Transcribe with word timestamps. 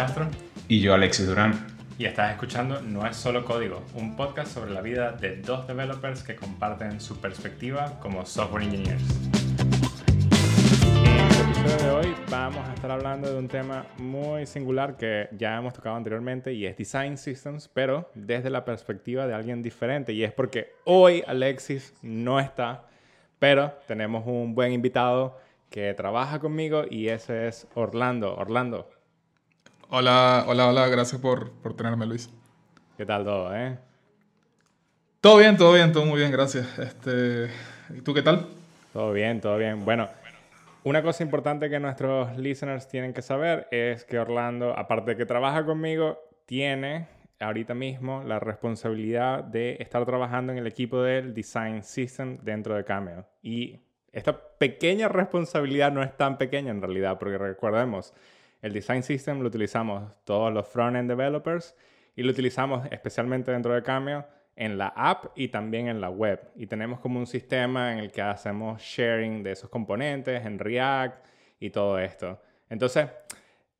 Castro. 0.00 0.30
Y 0.66 0.80
yo, 0.80 0.94
Alexis 0.94 1.26
Durán. 1.26 1.52
Y 1.98 2.06
estás 2.06 2.32
escuchando 2.32 2.80
No 2.80 3.06
es 3.06 3.18
solo 3.18 3.44
código, 3.44 3.84
un 3.92 4.16
podcast 4.16 4.50
sobre 4.50 4.70
la 4.70 4.80
vida 4.80 5.12
de 5.12 5.36
dos 5.36 5.66
developers 5.66 6.22
que 6.22 6.36
comparten 6.36 7.02
su 7.02 7.20
perspectiva 7.20 8.00
como 8.00 8.24
software 8.24 8.62
engineers. 8.62 9.02
En 11.04 11.18
el 11.18 11.50
episodio 11.50 11.76
de 11.76 11.90
hoy 11.90 12.14
vamos 12.30 12.66
a 12.66 12.72
estar 12.72 12.90
hablando 12.90 13.30
de 13.30 13.38
un 13.38 13.46
tema 13.46 13.84
muy 13.98 14.46
singular 14.46 14.96
que 14.96 15.28
ya 15.32 15.58
hemos 15.58 15.74
tocado 15.74 15.96
anteriormente 15.96 16.54
y 16.54 16.64
es 16.64 16.78
Design 16.78 17.18
Systems, 17.18 17.68
pero 17.68 18.10
desde 18.14 18.48
la 18.48 18.64
perspectiva 18.64 19.26
de 19.26 19.34
alguien 19.34 19.62
diferente. 19.62 20.14
Y 20.14 20.24
es 20.24 20.32
porque 20.32 20.72
hoy 20.86 21.22
Alexis 21.26 21.92
no 22.00 22.40
está, 22.40 22.86
pero 23.38 23.74
tenemos 23.86 24.26
un 24.26 24.54
buen 24.54 24.72
invitado 24.72 25.38
que 25.68 25.92
trabaja 25.92 26.38
conmigo 26.38 26.84
y 26.88 27.08
ese 27.08 27.48
es 27.48 27.68
Orlando. 27.74 28.34
Orlando, 28.34 28.88
Hola, 29.92 30.44
hola, 30.46 30.68
hola, 30.68 30.86
gracias 30.86 31.20
por, 31.20 31.50
por 31.50 31.74
tenerme, 31.74 32.06
Luis. 32.06 32.30
¿qué 32.96 33.04
tal 33.04 33.24
todo, 33.24 33.52
eh? 33.56 33.76
Todo 35.20 35.38
bien, 35.38 35.56
todo 35.56 35.72
bien, 35.72 35.90
todo 35.90 36.06
muy 36.06 36.20
bien, 36.20 36.30
gracias. 36.30 36.78
Este, 36.78 37.50
¿y 37.92 38.00
¿Tú 38.00 38.14
qué 38.14 38.22
tal? 38.22 38.46
Todo 38.92 39.12
bien, 39.12 39.40
todo 39.40 39.58
bien. 39.58 39.84
Bueno, 39.84 40.08
una 40.84 41.02
cosa 41.02 41.24
importante 41.24 41.68
que 41.68 41.80
nuestros 41.80 42.38
listeners 42.38 42.86
tienen 42.86 43.12
que 43.12 43.20
saber 43.20 43.66
es 43.72 44.04
que 44.04 44.20
Orlando, 44.20 44.78
aparte 44.78 45.10
de 45.10 45.16
que 45.16 45.26
trabaja 45.26 45.66
conmigo, 45.66 46.20
tiene 46.46 47.08
ahorita 47.40 47.74
mismo 47.74 48.22
la 48.24 48.38
responsabilidad 48.38 49.42
de 49.42 49.76
estar 49.80 50.06
trabajando 50.06 50.52
en 50.52 50.58
el 50.58 50.68
equipo 50.68 51.02
del 51.02 51.34
Design 51.34 51.82
System 51.82 52.38
dentro 52.42 52.76
de 52.76 52.84
Cameo. 52.84 53.26
Y 53.42 53.80
esta 54.12 54.40
pequeña 54.56 55.08
responsabilidad 55.08 55.90
no 55.90 56.04
es 56.04 56.16
tan 56.16 56.38
pequeña 56.38 56.70
en 56.70 56.80
realidad, 56.80 57.18
porque 57.18 57.38
recordemos, 57.38 58.14
el 58.62 58.72
Design 58.72 59.02
System 59.02 59.40
lo 59.40 59.48
utilizamos 59.48 60.12
todos 60.24 60.52
los 60.52 60.68
front-end 60.68 61.08
developers 61.08 61.74
y 62.16 62.22
lo 62.22 62.30
utilizamos 62.30 62.86
especialmente 62.90 63.50
dentro 63.50 63.74
de 63.74 63.82
Cameo 63.82 64.26
en 64.56 64.76
la 64.76 64.88
app 64.88 65.26
y 65.36 65.48
también 65.48 65.88
en 65.88 66.00
la 66.00 66.10
web. 66.10 66.50
Y 66.54 66.66
tenemos 66.66 67.00
como 67.00 67.18
un 67.18 67.26
sistema 67.26 67.92
en 67.92 67.98
el 67.98 68.12
que 68.12 68.20
hacemos 68.20 68.82
sharing 68.82 69.42
de 69.42 69.52
esos 69.52 69.70
componentes 69.70 70.44
en 70.44 70.58
React 70.58 71.26
y 71.58 71.70
todo 71.70 71.98
esto. 71.98 72.40
Entonces, 72.68 73.08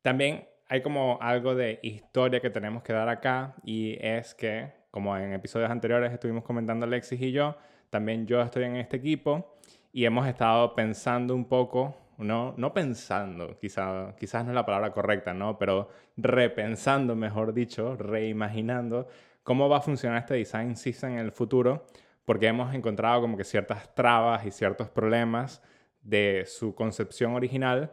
también 0.01 0.47
hay 0.67 0.81
como 0.81 1.19
algo 1.21 1.53
de 1.53 1.79
historia 1.83 2.39
que 2.39 2.49
tenemos 2.49 2.81
que 2.81 2.93
dar 2.93 3.09
acá 3.09 3.55
y 3.63 3.97
es 4.01 4.33
que, 4.33 4.71
como 4.89 5.15
en 5.15 5.33
episodios 5.33 5.69
anteriores 5.69 6.11
estuvimos 6.11 6.43
comentando 6.43 6.85
Alexis 6.85 7.21
y 7.21 7.31
yo, 7.31 7.57
también 7.89 8.25
yo 8.25 8.41
estoy 8.41 8.63
en 8.63 8.77
este 8.77 8.97
equipo 8.97 9.57
y 9.93 10.05
hemos 10.05 10.27
estado 10.27 10.73
pensando 10.73 11.35
un 11.35 11.45
poco 11.45 11.95
no, 12.21 12.53
no 12.57 12.73
pensando, 12.73 13.57
quizá, 13.59 14.15
quizás 14.17 14.43
no 14.43 14.51
es 14.51 14.55
la 14.55 14.65
palabra 14.65 14.91
correcta, 14.91 15.33
¿no? 15.33 15.57
Pero 15.57 15.89
repensando, 16.17 17.15
mejor 17.15 17.53
dicho, 17.53 17.95
reimaginando 17.95 19.07
cómo 19.43 19.69
va 19.69 19.77
a 19.77 19.81
funcionar 19.81 20.19
este 20.19 20.35
design 20.35 20.75
system 20.75 21.13
en 21.13 21.19
el 21.19 21.31
futuro, 21.31 21.85
porque 22.25 22.47
hemos 22.47 22.73
encontrado 22.73 23.21
como 23.21 23.37
que 23.37 23.43
ciertas 23.43 23.93
trabas 23.95 24.45
y 24.45 24.51
ciertos 24.51 24.89
problemas 24.89 25.61
de 26.01 26.43
su 26.47 26.75
concepción 26.75 27.33
original. 27.33 27.91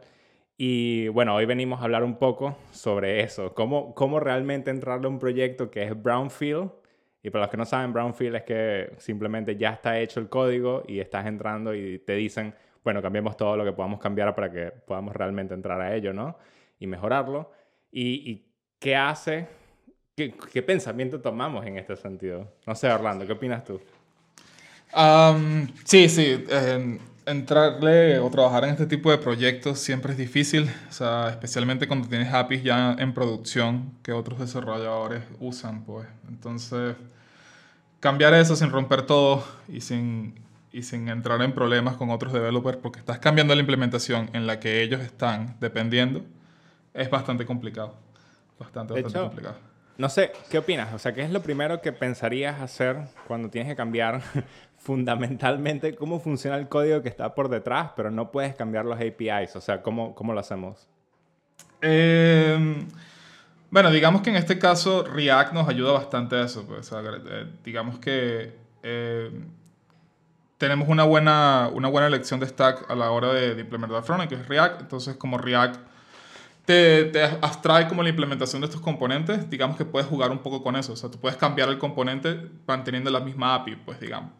Y 0.57 1.07
bueno, 1.09 1.35
hoy 1.35 1.45
venimos 1.45 1.79
a 1.79 1.85
hablar 1.85 2.03
un 2.03 2.17
poco 2.17 2.57
sobre 2.71 3.21
eso, 3.21 3.53
cómo, 3.53 3.95
cómo 3.95 4.19
realmente 4.19 4.71
entrarle 4.71 5.07
a 5.07 5.09
un 5.09 5.19
proyecto 5.19 5.71
que 5.71 5.83
es 5.83 6.01
Brownfield. 6.01 6.71
Y 7.21 7.29
para 7.29 7.45
los 7.45 7.51
que 7.51 7.57
no 7.57 7.65
saben, 7.65 7.91
Brownfield 7.93 8.35
es 8.35 8.43
que 8.43 8.93
simplemente 8.97 9.55
ya 9.57 9.71
está 9.71 9.99
hecho 9.99 10.19
el 10.19 10.29
código 10.29 10.83
y 10.87 10.99
estás 10.99 11.25
entrando 11.25 11.73
y 11.73 11.99
te 11.99 12.13
dicen, 12.13 12.53
bueno, 12.89 13.03
cambiemos 13.03 13.37
todo 13.37 13.55
lo 13.55 13.63
que 13.63 13.71
podamos 13.71 13.99
cambiar 13.99 14.33
para 14.33 14.51
que 14.51 14.71
podamos 14.87 15.15
realmente 15.15 15.53
entrar 15.53 15.79
a 15.79 15.95
ello, 15.95 16.11
¿no? 16.11 16.35
Y 16.79 16.87
mejorarlo. 16.87 17.51
¿Y, 17.91 18.47
qué 18.79 18.95
hace? 18.95 19.47
¿Qué, 20.15 20.63
pensamiento 20.63 21.21
tomamos 21.21 21.67
en 21.67 21.77
este 21.77 21.95
sentido? 21.95 22.51
No 22.65 22.73
sé, 22.73 22.91
Orlando, 22.91 23.27
¿qué 23.27 23.33
opinas 23.33 23.63
tú? 23.63 23.79
sí, 25.85 26.09
sí. 26.09 26.47
entrarle 27.27 28.17
o 28.17 28.27
trabajar 28.31 28.63
en 28.63 28.71
este 28.71 28.87
tipo 28.87 29.11
de 29.11 29.19
proyectos 29.19 29.77
siempre 29.77 30.13
es 30.13 30.17
difícil, 30.17 30.67
o 30.89 30.91
sea, 30.91 31.29
especialmente 31.29 31.87
cuando 31.87 32.07
tienes 32.07 32.33
APIs 32.33 32.63
ya 32.63 32.95
en 32.97 33.13
producción 33.13 33.99
que 34.01 34.13
otros 34.13 34.39
desarrolladores 34.39 35.21
usan, 35.39 35.83
pues. 35.83 36.07
Entonces, 36.27 36.95
cambiar 37.99 38.33
eso 38.33 38.55
sin 38.55 38.71
romper 38.71 39.03
todo 39.03 39.43
y 39.67 39.81
sin 39.81 40.48
y 40.71 40.83
sin 40.83 41.09
entrar 41.09 41.41
en 41.41 41.53
problemas 41.53 41.95
con 41.95 42.09
otros 42.09 42.33
developers 42.33 42.77
porque 42.77 42.99
estás 42.99 43.19
cambiando 43.19 43.55
la 43.55 43.61
implementación 43.61 44.29
en 44.33 44.47
la 44.47 44.59
que 44.59 44.81
ellos 44.81 45.01
están 45.01 45.55
dependiendo, 45.59 46.23
es 46.93 47.09
bastante 47.09 47.45
complicado. 47.45 47.95
Bastante, 48.59 48.93
bastante 48.93 49.19
complicado. 49.19 49.55
No 49.97 50.07
sé, 50.07 50.31
¿qué 50.49 50.57
opinas? 50.57 50.93
O 50.93 50.99
sea, 50.99 51.13
¿qué 51.13 51.21
es 51.23 51.29
lo 51.29 51.41
primero 51.41 51.81
que 51.81 51.91
pensarías 51.91 52.61
hacer 52.61 52.97
cuando 53.27 53.49
tienes 53.49 53.69
que 53.69 53.75
cambiar 53.75 54.21
fundamentalmente 54.77 55.95
cómo 55.95 56.19
funciona 56.19 56.57
el 56.57 56.69
código 56.69 57.01
que 57.01 57.09
está 57.09 57.35
por 57.35 57.49
detrás, 57.49 57.91
pero 57.95 58.11
no 58.11 58.31
puedes 58.31 58.55
cambiar 58.55 58.85
los 58.85 58.97
APIs? 58.97 59.55
O 59.55 59.61
sea, 59.61 59.81
¿cómo, 59.81 60.15
cómo 60.15 60.33
lo 60.33 60.39
hacemos? 60.39 60.87
Em, 61.81 62.87
bueno, 63.71 63.91
digamos 63.91 64.21
que 64.21 64.29
en 64.29 64.37
este 64.37 64.57
caso 64.57 65.03
React 65.03 65.53
nos 65.53 65.67
ayuda 65.67 65.91
bastante 65.93 66.35
a 66.37 66.43
eso. 66.43 66.65
Pues, 66.65 66.89
eh, 66.93 67.45
digamos 67.63 67.99
que 67.99 68.55
em, 68.83 69.47
tenemos 70.59 70.89
una 70.89 71.05
buena, 71.05 71.71
una 71.73 71.87
buena 71.87 72.07
elección 72.07 72.39
de 72.39 72.45
stack 72.45 72.91
a 72.91 72.95
la 72.95 73.11
hora 73.11 73.33
de, 73.33 73.59
implementar 73.59 74.03
frontend, 74.03 74.29
que 74.29 74.35
es 74.35 74.47
React. 74.47 74.81
Entonces, 74.81 75.15
como 75.15 75.37
React 75.37 75.79
te, 76.65 77.05
te, 77.05 77.23
abstrae 77.23 77.87
como 77.87 78.03
la 78.03 78.09
implementación 78.09 78.61
de 78.61 78.67
estos 78.67 78.81
componentes, 78.81 79.49
digamos 79.49 79.77
que 79.77 79.85
puedes 79.85 80.07
jugar 80.07 80.31
un 80.31 80.39
poco 80.39 80.61
con 80.61 80.75
eso. 80.75 80.93
O 80.93 80.95
sea, 80.97 81.09
tú 81.09 81.17
puedes 81.17 81.37
cambiar 81.37 81.69
el 81.69 81.77
componente 81.77 82.37
manteniendo 82.67 83.09
la 83.09 83.21
misma 83.21 83.55
API, 83.55 83.77
pues 83.77 84.01
digamos. 84.01 84.31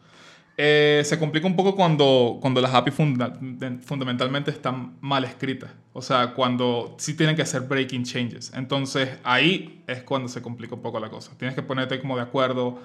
Eh, 0.58 1.00
se 1.06 1.18
complica 1.18 1.46
un 1.46 1.56
poco 1.56 1.74
cuando, 1.74 2.36
cuando 2.38 2.60
las 2.60 2.74
API 2.74 2.90
fundamentalmente 2.90 4.50
están 4.50 4.98
mal 5.00 5.24
escritas. 5.24 5.70
O 5.94 6.02
sea, 6.02 6.34
cuando 6.34 6.96
sí 6.98 7.16
tienen 7.16 7.34
que 7.34 7.40
hacer 7.40 7.62
breaking 7.62 8.04
changes. 8.04 8.52
Entonces, 8.54 9.08
ahí 9.24 9.82
es 9.86 10.02
cuando 10.02 10.28
se 10.28 10.42
complica 10.42 10.74
un 10.74 10.82
poco 10.82 11.00
la 11.00 11.08
cosa. 11.08 11.32
Tienes 11.38 11.54
que 11.54 11.62
ponerte 11.62 11.98
como 11.98 12.14
de 12.16 12.22
acuerdo 12.24 12.78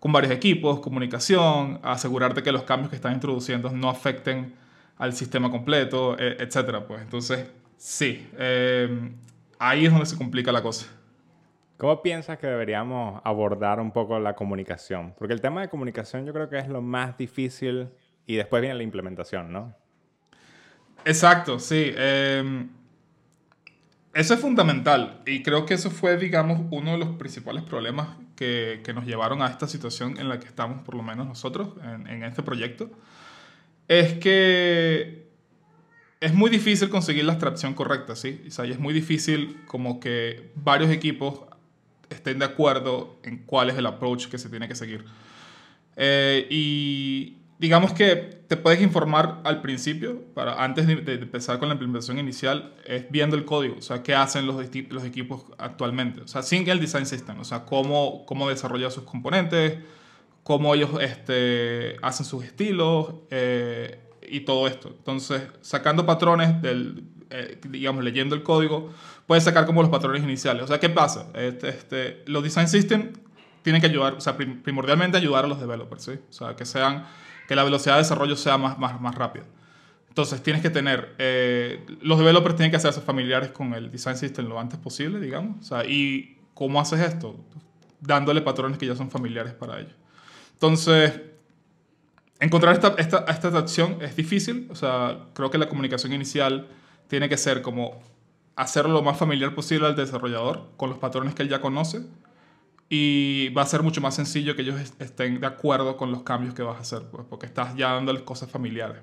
con 0.00 0.12
varios 0.12 0.32
equipos, 0.32 0.80
comunicación, 0.80 1.80
asegurarte 1.82 2.42
que 2.42 2.52
los 2.52 2.62
cambios 2.62 2.90
que 2.90 2.96
están 2.96 3.14
introduciendo 3.14 3.70
no 3.70 3.88
afecten 3.88 4.54
al 4.98 5.12
sistema 5.12 5.50
completo, 5.50 6.18
e, 6.18 6.36
etcétera. 6.38 6.86
Pues 6.86 7.02
entonces, 7.02 7.50
sí, 7.76 8.28
eh, 8.38 9.10
ahí 9.58 9.86
es 9.86 9.90
donde 9.90 10.06
se 10.06 10.16
complica 10.16 10.52
la 10.52 10.62
cosa. 10.62 10.86
¿Cómo 11.76 12.02
piensas 12.02 12.38
que 12.38 12.46
deberíamos 12.46 13.20
abordar 13.24 13.80
un 13.80 13.92
poco 13.92 14.18
la 14.18 14.34
comunicación? 14.34 15.14
Porque 15.18 15.34
el 15.34 15.40
tema 15.40 15.60
de 15.60 15.68
comunicación 15.68 16.24
yo 16.24 16.32
creo 16.32 16.48
que 16.48 16.58
es 16.58 16.68
lo 16.68 16.80
más 16.80 17.18
difícil 17.18 17.88
y 18.26 18.36
después 18.36 18.62
viene 18.62 18.76
la 18.76 18.82
implementación, 18.82 19.52
¿no? 19.52 19.74
Exacto, 21.04 21.58
sí. 21.58 21.92
Eh, 21.94 22.66
eso 24.14 24.32
es 24.32 24.40
fundamental 24.40 25.20
y 25.26 25.42
creo 25.42 25.66
que 25.66 25.74
eso 25.74 25.90
fue, 25.90 26.16
digamos, 26.16 26.62
uno 26.70 26.92
de 26.92 26.98
los 26.98 27.10
principales 27.16 27.62
problemas 27.62 28.08
que, 28.36 28.82
que, 28.84 28.92
nos 28.92 29.06
llevaron 29.06 29.42
a 29.42 29.48
esta 29.48 29.66
situación 29.66 30.18
en 30.18 30.28
la 30.28 30.38
que 30.38 30.46
estamos, 30.46 30.82
por 30.84 30.94
lo 30.94 31.02
menos 31.02 31.26
nosotros, 31.26 31.70
en, 31.82 32.06
en 32.06 32.22
este 32.22 32.42
proyecto. 32.42 32.90
Es 33.88 34.14
que 34.14 35.26
es 36.20 36.34
muy 36.34 36.50
difícil 36.50 36.88
conseguir 36.88 37.24
la 37.24 37.32
abstracción 37.32 37.74
correcta, 37.74 38.16
¿sí? 38.16 38.42
O 38.46 38.50
sea, 38.50 38.66
y 38.66 38.70
es 38.70 38.78
muy 38.78 38.94
difícil 38.94 39.60
como 39.66 40.00
que 40.00 40.50
varios 40.54 40.90
equipos 40.90 41.40
estén 42.10 42.38
de 42.38 42.44
acuerdo 42.44 43.18
en 43.22 43.38
cuál 43.38 43.70
es 43.70 43.76
el 43.76 43.86
approach 43.86 44.26
que 44.26 44.38
se 44.38 44.48
tiene 44.48 44.68
que 44.68 44.74
seguir. 44.74 45.04
Eh, 45.96 46.46
y 46.50 47.36
digamos 47.58 47.92
que 47.92 48.16
te 48.48 48.56
puedes 48.56 48.80
informar 48.80 49.40
al 49.44 49.60
principio, 49.60 50.22
para, 50.34 50.62
antes 50.62 50.86
de, 50.86 50.92
empezar 51.14 51.58
con 51.58 51.68
la 51.68 51.74
implementación 51.74 52.18
inicial, 52.18 52.74
es 52.84 53.10
viendo 53.10 53.36
el 53.36 53.44
código, 53.44 53.76
o 53.78 53.82
sea, 53.82 54.02
qué 54.02 54.14
hacen 54.14 54.46
los, 54.46 54.56
los 54.90 55.04
equipos 55.04 55.44
actualmente, 55.58 56.20
o 56.20 56.28
sea, 56.28 56.42
sin 56.42 56.68
el 56.68 56.80
design 56.80 57.06
system, 57.06 57.40
o 57.40 57.44
sea, 57.44 57.64
cómo, 57.64 58.24
cómo 58.26 58.48
desarrollar 58.48 58.92
sus 58.92 59.04
componentes, 59.04 59.78
cómo 60.42 60.74
ellos 60.74 60.90
este, 61.00 61.96
hacen 62.02 62.24
sus 62.24 62.44
estilos 62.44 63.14
eh, 63.30 63.98
y 64.28 64.40
todo 64.40 64.68
esto. 64.68 64.94
Entonces, 64.96 65.42
sacando 65.60 66.06
patrones 66.06 66.62
del, 66.62 67.02
eh, 67.30 67.58
digamos, 67.68 68.04
leyendo 68.04 68.36
el 68.36 68.44
código, 68.44 68.92
puedes 69.26 69.42
sacar 69.42 69.66
como 69.66 69.82
los 69.82 69.90
patrones 69.90 70.22
iniciales. 70.22 70.62
O 70.62 70.66
sea, 70.68 70.78
¿qué 70.78 70.88
pasa? 70.88 71.30
Este, 71.34 71.70
este, 71.70 72.22
los 72.26 72.44
design 72.44 72.68
systems 72.68 73.18
tienen 73.66 73.80
que 73.80 73.88
ayudar, 73.88 74.14
o 74.14 74.20
sea, 74.20 74.36
primordialmente 74.36 75.16
ayudar 75.16 75.44
a 75.44 75.48
los 75.48 75.58
developers, 75.58 76.04
¿sí? 76.04 76.12
O 76.12 76.32
sea, 76.32 76.54
que 76.54 76.64
sean 76.64 77.04
que 77.48 77.56
la 77.56 77.64
velocidad 77.64 77.96
de 77.96 78.02
desarrollo 78.02 78.36
sea 78.36 78.56
más, 78.56 78.78
más, 78.78 79.00
más 79.00 79.12
rápida. 79.12 79.42
Entonces 80.08 80.40
tienes 80.40 80.62
que 80.62 80.70
tener, 80.70 81.16
eh, 81.18 81.84
los 82.00 82.16
developers 82.16 82.54
tienen 82.54 82.70
que 82.70 82.76
hacerse 82.76 83.00
familiares 83.00 83.50
con 83.50 83.74
el 83.74 83.90
design 83.90 84.16
system 84.16 84.46
lo 84.46 84.60
antes 84.60 84.78
posible, 84.78 85.18
digamos. 85.18 85.56
O 85.58 85.62
sea, 85.64 85.84
¿Y 85.84 86.38
cómo 86.54 86.80
haces 86.80 87.00
esto? 87.00 87.40
Dándole 88.00 88.40
patrones 88.40 88.78
que 88.78 88.86
ya 88.86 88.94
son 88.94 89.10
familiares 89.10 89.52
para 89.52 89.80
ellos. 89.80 89.96
Entonces, 90.52 91.22
encontrar 92.38 92.72
esta, 92.72 92.94
esta, 92.98 93.24
esta 93.26 93.48
acción 93.58 93.98
es 94.00 94.14
difícil. 94.14 94.68
O 94.70 94.76
sea, 94.76 95.24
creo 95.34 95.50
que 95.50 95.58
la 95.58 95.68
comunicación 95.68 96.12
inicial 96.12 96.68
tiene 97.08 97.28
que 97.28 97.36
ser 97.36 97.62
como 97.62 98.00
hacerlo 98.54 98.92
lo 98.92 99.02
más 99.02 99.18
familiar 99.18 99.56
posible 99.56 99.88
al 99.88 99.96
desarrollador, 99.96 100.68
con 100.76 100.88
los 100.88 101.00
patrones 101.00 101.34
que 101.34 101.42
él 101.42 101.48
ya 101.48 101.60
conoce, 101.60 102.06
y 102.88 103.48
va 103.50 103.62
a 103.62 103.66
ser 103.66 103.82
mucho 103.82 104.00
más 104.00 104.14
sencillo 104.14 104.54
que 104.54 104.62
ellos 104.62 104.80
estén 104.98 105.40
de 105.40 105.46
acuerdo 105.46 105.96
con 105.96 106.10
los 106.10 106.22
cambios 106.22 106.54
que 106.54 106.62
vas 106.62 106.76
a 106.76 106.80
hacer, 106.80 107.02
pues, 107.10 107.26
porque 107.28 107.46
estás 107.46 107.74
ya 107.74 107.92
dándoles 107.92 108.22
cosas 108.22 108.50
familiares. 108.50 108.98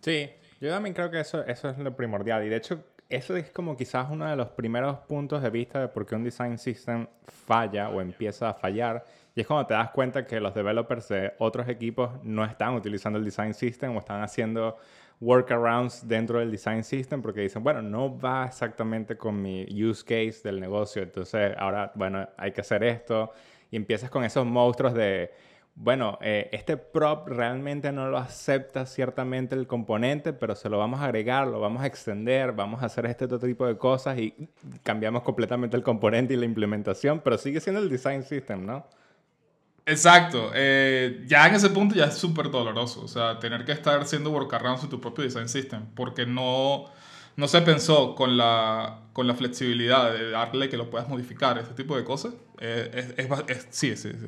Sí, 0.00 0.28
yo 0.60 0.70
también 0.70 0.94
creo 0.94 1.10
que 1.10 1.20
eso, 1.20 1.44
eso 1.44 1.68
es 1.68 1.78
lo 1.78 1.94
primordial. 1.94 2.44
Y 2.44 2.48
de 2.48 2.56
hecho, 2.56 2.84
eso 3.08 3.36
es 3.36 3.50
como 3.50 3.76
quizás 3.76 4.08
uno 4.10 4.28
de 4.28 4.34
los 4.34 4.48
primeros 4.48 4.98
puntos 5.00 5.40
de 5.42 5.50
vista 5.50 5.80
de 5.80 5.88
por 5.88 6.06
qué 6.06 6.16
un 6.16 6.24
design 6.24 6.58
system 6.58 7.06
falla 7.26 7.90
o 7.90 8.00
empieza 8.00 8.50
a 8.50 8.54
fallar. 8.54 9.04
Y 9.34 9.42
es 9.42 9.46
cuando 9.46 9.66
te 9.66 9.74
das 9.74 9.90
cuenta 9.90 10.26
que 10.26 10.40
los 10.40 10.54
developers 10.54 11.08
de 11.08 11.34
otros 11.38 11.68
equipos 11.68 12.10
no 12.24 12.44
están 12.44 12.74
utilizando 12.74 13.18
el 13.18 13.24
design 13.24 13.54
system 13.54 13.94
o 13.94 14.00
están 14.00 14.22
haciendo 14.22 14.78
workarounds 15.20 16.06
dentro 16.06 16.40
del 16.40 16.50
design 16.50 16.84
system 16.84 17.22
porque 17.22 17.40
dicen, 17.40 17.62
bueno, 17.62 17.82
no 17.82 18.18
va 18.18 18.46
exactamente 18.46 19.16
con 19.16 19.40
mi 19.40 19.66
use 19.70 20.04
case 20.04 20.40
del 20.44 20.60
negocio. 20.60 21.02
Entonces, 21.02 21.54
ahora, 21.58 21.92
bueno, 21.94 22.28
hay 22.36 22.52
que 22.52 22.60
hacer 22.60 22.84
esto. 22.84 23.32
Y 23.70 23.76
empiezas 23.76 24.10
con 24.10 24.24
esos 24.24 24.46
monstruos 24.46 24.94
de 24.94 25.30
bueno, 25.78 26.18
eh, 26.22 26.48
este 26.52 26.78
prop 26.78 27.28
realmente 27.28 27.92
no 27.92 28.08
lo 28.08 28.16
acepta 28.16 28.86
ciertamente 28.86 29.54
el 29.54 29.66
componente, 29.66 30.32
pero 30.32 30.54
se 30.54 30.70
lo 30.70 30.78
vamos 30.78 31.00
a 31.00 31.04
agregar, 31.04 31.46
lo 31.46 31.60
vamos 31.60 31.82
a 31.82 31.86
extender, 31.86 32.52
vamos 32.52 32.82
a 32.82 32.86
hacer 32.86 33.04
este 33.04 33.26
otro 33.26 33.38
tipo 33.38 33.66
de 33.66 33.76
cosas 33.76 34.18
y 34.18 34.48
cambiamos 34.82 35.22
completamente 35.22 35.76
el 35.76 35.82
componente 35.82 36.32
y 36.32 36.38
la 36.38 36.46
implementación, 36.46 37.20
pero 37.20 37.36
sigue 37.36 37.60
siendo 37.60 37.82
el 37.82 37.90
design 37.90 38.22
system, 38.22 38.64
¿no? 38.64 38.86
Exacto. 39.86 40.50
Eh, 40.54 41.24
ya 41.26 41.46
en 41.46 41.54
ese 41.54 41.70
punto 41.70 41.94
ya 41.94 42.06
es 42.06 42.14
súper 42.14 42.50
doloroso. 42.50 43.02
O 43.02 43.08
sea, 43.08 43.38
tener 43.38 43.64
que 43.64 43.72
estar 43.72 44.00
haciendo 44.00 44.30
workarounds 44.30 44.82
en 44.82 44.90
tu 44.90 45.00
propio 45.00 45.24
design 45.24 45.48
system. 45.48 45.86
Porque 45.94 46.26
no, 46.26 46.86
no 47.36 47.48
se 47.48 47.60
pensó 47.62 48.14
con 48.14 48.36
la, 48.36 49.00
con 49.12 49.26
la 49.26 49.34
flexibilidad 49.34 50.12
de 50.12 50.30
darle 50.30 50.68
que 50.68 50.76
lo 50.76 50.90
puedas 50.90 51.08
modificar, 51.08 51.58
este 51.58 51.74
tipo 51.74 51.96
de 51.96 52.04
cosas. 52.04 52.34
Eh, 52.60 53.14
es, 53.16 53.26
es, 53.48 53.66
sí, 53.70 53.96
sí, 53.96 54.10
sí. 54.12 54.26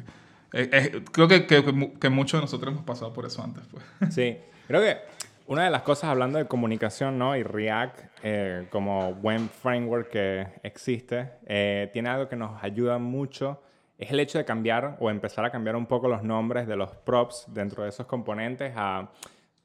Eh, 0.52 0.70
eh, 0.72 1.04
creo 1.12 1.28
que, 1.28 1.46
que, 1.46 1.90
que, 2.00 2.08
muchos 2.08 2.38
de 2.38 2.42
nosotros 2.42 2.72
hemos 2.72 2.84
pasado 2.84 3.12
por 3.12 3.26
eso 3.26 3.42
antes. 3.42 3.64
Pues. 3.70 3.84
Sí, 4.14 4.38
creo 4.66 4.80
que 4.80 4.98
una 5.46 5.64
de 5.64 5.70
las 5.70 5.82
cosas 5.82 6.10
hablando 6.10 6.38
de 6.38 6.46
comunicación 6.46 7.18
¿no? 7.18 7.36
y 7.36 7.42
React 7.42 8.00
eh, 8.22 8.66
como 8.70 9.14
buen 9.14 9.48
framework 9.48 10.10
que 10.10 10.46
existe, 10.62 11.30
tiene 11.92 12.08
algo 12.08 12.28
que 12.28 12.36
nos 12.36 12.62
ayuda 12.62 12.98
mucho, 12.98 13.62
es 13.98 14.12
el 14.12 14.20
hecho 14.20 14.38
de 14.38 14.44
cambiar 14.44 14.96
o 15.00 15.10
empezar 15.10 15.44
a 15.44 15.50
cambiar 15.50 15.74
un 15.74 15.86
poco 15.86 16.08
los 16.08 16.22
nombres 16.22 16.68
de 16.68 16.76
los 16.76 16.90
props 16.90 17.46
dentro 17.48 17.82
de 17.82 17.88
esos 17.88 18.06
componentes 18.06 18.72
a 18.76 19.10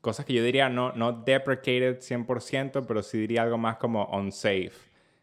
cosas 0.02 0.26
que 0.26 0.34
yo 0.34 0.44
diría 0.44 0.70
no, 0.70 0.92
no 0.94 1.14
deprecated 1.14 2.00
100%, 2.00 2.86
pero 2.88 3.04
sí 3.04 3.20
diría 3.20 3.44
algo 3.44 3.58
más 3.58 3.78
como 3.78 4.06
unsafe. 4.08 4.72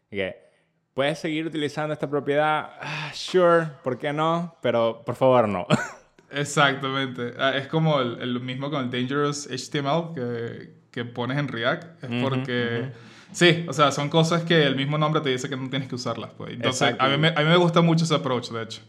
Que 0.09 0.49
¿Puedes 0.93 1.19
seguir 1.19 1.45
utilizando 1.45 1.93
esta 1.93 2.09
propiedad? 2.09 2.71
Ah, 2.81 3.11
sure, 3.13 3.67
¿por 3.83 3.97
qué 3.97 4.13
no? 4.13 4.55
Pero 4.61 5.03
por 5.05 5.15
favor 5.15 5.47
no. 5.47 5.67
Exactamente. 6.31 7.33
Ah, 7.37 7.55
es 7.55 7.67
como 7.67 7.99
el, 7.99 8.39
mismo 8.39 8.69
con 8.71 8.85
el 8.85 8.89
Dangerous 8.89 9.47
HTML 9.47 10.13
que, 10.15 10.73
que 10.89 11.05
pones 11.05 11.37
en 11.37 11.49
React. 11.49 12.03
Es 12.03 12.23
porque... 12.23 12.91
Sí, 13.33 13.65
o 13.67 13.73
sea, 13.73 13.91
son 13.91 14.09
cosas 14.09 14.43
que 14.43 14.63
el 14.63 14.75
mismo 14.75 14.97
nombre 14.97 15.21
te 15.21 15.29
dice 15.29 15.47
que 15.47 15.55
no 15.55 15.69
tienes 15.69 15.87
que 15.87 15.95
usarlas. 15.95 16.31
Pues. 16.37 16.51
Entonces, 16.51 16.95
a 16.99 17.07
mí, 17.07 17.17
me, 17.17 17.29
a 17.29 17.39
mí 17.39 17.45
me 17.45 17.55
gusta 17.55 17.81
mucho 17.81 18.03
ese 18.03 18.15
approach, 18.15 18.49
de 18.49 18.63
hecho. 18.63 18.81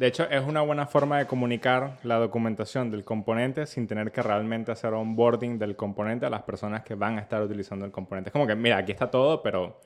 De 0.00 0.06
hecho, 0.06 0.26
es 0.30 0.42
una 0.42 0.62
buena 0.62 0.86
forma 0.86 1.18
de 1.18 1.26
comunicar 1.26 1.98
la 2.04 2.16
documentación 2.16 2.90
del 2.90 3.04
componente 3.04 3.66
sin 3.66 3.86
tener 3.86 4.12
que 4.12 4.22
realmente 4.22 4.72
hacer 4.72 4.94
onboarding 4.94 5.58
del 5.58 5.76
componente 5.76 6.24
a 6.24 6.30
las 6.30 6.40
personas 6.40 6.82
que 6.84 6.94
van 6.94 7.18
a 7.18 7.20
estar 7.20 7.42
utilizando 7.42 7.84
el 7.84 7.92
componente. 7.92 8.30
Es 8.30 8.32
como 8.32 8.46
que, 8.46 8.54
mira, 8.54 8.78
aquí 8.78 8.92
está 8.92 9.10
todo, 9.10 9.42
pero 9.42 9.78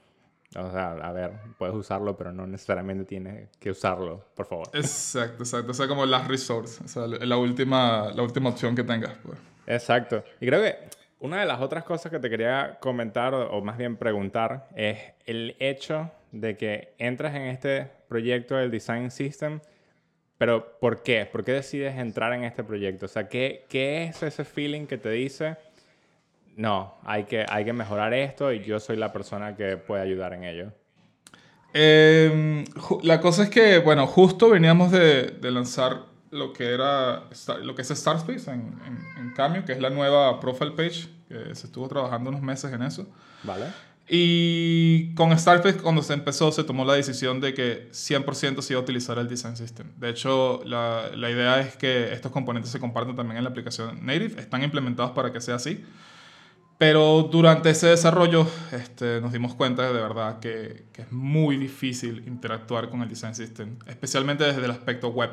o 0.55 0.70
sea, 0.70 0.93
a 0.93 1.11
ver, 1.11 1.32
puedes 1.58 1.75
usarlo, 1.75 2.16
pero 2.16 2.31
no 2.31 2.46
necesariamente 2.46 3.05
tienes 3.05 3.49
que 3.58 3.72
usarlo, 3.72 4.25
por 4.37 4.46
favor. 4.46 4.69
Exacto, 4.72 5.43
exacto. 5.43 5.72
O 5.72 5.75
sea, 5.75 5.88
como 5.88 6.06
last 6.06 6.28
resource, 6.28 6.84
o 6.84 6.87
sea, 6.87 7.08
la 7.08 7.37
última, 7.37 8.12
la 8.14 8.22
última 8.22 8.50
opción 8.50 8.76
que 8.76 8.84
tengas. 8.84 9.16
Pues. 9.20 9.37
Exacto. 9.66 10.22
Y 10.40 10.46
creo 10.46 10.62
que 10.62 10.76
una 11.19 11.40
de 11.40 11.46
las 11.46 11.61
otras 11.61 11.82
cosas 11.82 12.12
que 12.12 12.20
te 12.20 12.31
quería 12.31 12.78
comentar, 12.81 13.34
o, 13.34 13.61
más 13.62 13.76
bien 13.76 13.96
preguntar, 13.96 14.69
es 14.76 14.96
el 15.26 15.56
hecho 15.58 16.12
de 16.31 16.56
que 16.56 16.94
entras 16.99 17.34
en 17.34 17.43
este 17.43 17.90
proyecto 18.06 18.55
del 18.55 18.70
Design 18.70 19.11
System, 19.11 19.58
pero 20.39 20.79
¿por 20.81 21.03
qué? 21.03 21.27
¿Por 21.27 21.45
qué 21.45 21.53
decides 21.53 21.97
entrar 21.97 22.33
en 22.33 22.45
este 22.45 22.65
proyecto? 22.65 23.07
O 23.07 23.09
sea, 23.09 23.29
¿qué, 23.29 23.67
qué 23.69 24.05
es 24.05 24.23
ese 24.23 24.45
feeling 24.45 24.87
que 24.87 24.99
te 24.99 25.11
dice 25.11 25.57
no, 26.57 26.95
hay 27.05 27.25
que, 27.25 27.45
hay 27.49 27.65
que 27.65 27.73
mejorar 27.73 28.15
esto 28.15 28.53
y 28.53 28.63
yo 28.63 28.79
soy 28.79 28.97
la 28.97 29.13
persona 29.13 29.57
que 29.57 29.77
puede 29.77 30.03
ayudar 30.03 30.35
en 30.35 30.45
ello? 30.45 30.73
Em, 31.73 32.65
la 33.03 33.21
cosa 33.21 33.45
es 33.45 33.51
que, 33.51 33.79
bueno, 33.79 34.07
justo 34.07 34.49
veníamos 34.49 34.93
de, 34.93 35.33
de, 35.41 35.51
lanzar 35.51 36.03
lo 36.31 36.53
que 36.53 36.73
era 36.73 37.25
lo 37.63 37.75
que 37.75 37.83
es 37.83 37.89
Starspace 37.89 38.51
en, 38.51 38.79
en, 39.19 39.33
Cameo, 39.35 39.65
que 39.65 39.73
es 39.73 39.81
la 39.81 39.91
nueva 39.91 40.39
profile 40.39 40.71
page, 40.71 41.09
que 41.29 41.53
se 41.57 41.67
estuvo 41.67 41.89
trabajando 41.89 42.31
unos 42.31 42.43
meses 42.43 42.73
en 42.73 42.83
eso. 42.83 43.09
Vale. 43.43 43.67
Y 44.09 45.15
con 45.15 45.37
Starspace, 45.39 45.79
cuando 45.79 46.03
se 46.03 46.12
empezó, 46.12 46.53
se 46.53 46.62
tomó 46.65 46.85
la 46.85 46.95
decisión 46.95 47.41
de 47.41 47.55
que 47.55 47.91
100% 47.91 48.61
se 48.61 48.73
iba 48.75 48.81
a 48.81 48.83
utilizar 48.83 49.19
el 49.19 49.29
Design 49.29 49.56
System. 49.56 49.93
De 49.97 50.11
hecho, 50.11 50.61
la, 50.65 51.11
la 51.15 51.31
idea 51.31 51.61
es 51.61 51.77
que 51.77 52.12
estos 52.12 52.31
componentes 52.31 52.71
se 52.71 52.81
comparten 52.81 53.17
también 53.17 53.39
en 53.39 53.45
la 53.45 53.51
aplicación 53.51 54.05
Native. 54.05 54.41
Están 54.41 54.62
implementados 54.62 55.12
para 55.12 55.33
que 55.33 55.41
sea 55.41 55.55
así. 55.55 55.83
Pero 56.77 57.29
durante 57.31 57.71
ese 57.71 57.87
desarrollo 57.87 58.47
este, 58.73 59.21
nos 59.21 59.33
dimos 59.33 59.55
cuenta 59.55 59.91
de 59.93 59.93
verdad 59.93 60.41
que, 60.41 60.85
que, 60.93 61.03
es 61.03 61.12
muy 61.12 61.57
difícil 61.57 62.25
interactuar 62.27 62.91
con 62.91 63.00
el 63.00 63.09
Design 63.09 63.35
System, 63.35 63.79
especialmente 63.87 64.45
desde 64.45 64.65
el 64.65 64.71
aspecto 64.71 65.09
web. 65.09 65.31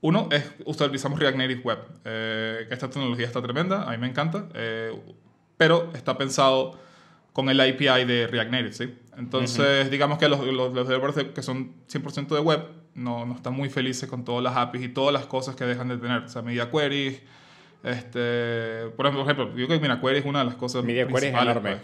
Uno 0.00 0.28
es 0.30 0.44
utilizamos 0.64 1.18
React 1.18 1.36
Native 1.36 1.60
Web, 1.62 1.78
eh, 2.04 2.68
esta 2.70 2.88
tecnología 2.88 3.26
está 3.26 3.42
tremenda, 3.42 3.82
a 3.82 3.90
mí 3.90 3.98
me 3.98 4.06
encanta, 4.06 4.48
eh, 4.54 4.92
pero 5.56 5.90
está 5.94 6.16
pensado 6.16 6.78
con 7.38 7.48
el 7.48 7.60
API 7.60 8.04
de 8.04 8.26
React 8.26 8.50
Native, 8.50 8.72
¿sí? 8.72 8.94
Entonces, 9.16 9.88
digamos 9.92 10.18
que 10.18 10.28
los, 10.28 10.44
los, 10.44 10.74
los, 10.74 10.88
developers 10.88 11.28
que 11.32 11.40
son 11.40 11.72
100% 11.88 12.34
de 12.34 12.40
web 12.40 12.64
no, 12.96 13.26
no 13.26 13.36
están 13.36 13.54
muy 13.54 13.68
felices 13.68 14.08
con 14.08 14.24
todas 14.24 14.42
las 14.42 14.56
APIs 14.56 14.82
y 14.82 14.88
todas 14.88 15.12
las 15.12 15.26
cosas 15.26 15.54
que 15.54 15.64
dejan 15.64 15.86
de 15.86 15.98
tener, 15.98 16.24
o 16.24 16.28
sea, 16.28 16.42
media 16.42 16.68
queries, 16.68 17.22
este, 17.84 18.88
por 18.96 19.06
ejemplo, 19.06 19.54
yo 19.54 19.68
creo 19.68 19.68
que 19.68 19.78
MiraQuery 19.78 20.18
es 20.18 20.24
una 20.24 20.40
de 20.40 20.46
las 20.46 20.56
cosas 20.56 20.82
Media 20.82 21.06
principales. 21.06 21.54
Es 21.54 21.62
pues. 21.62 21.78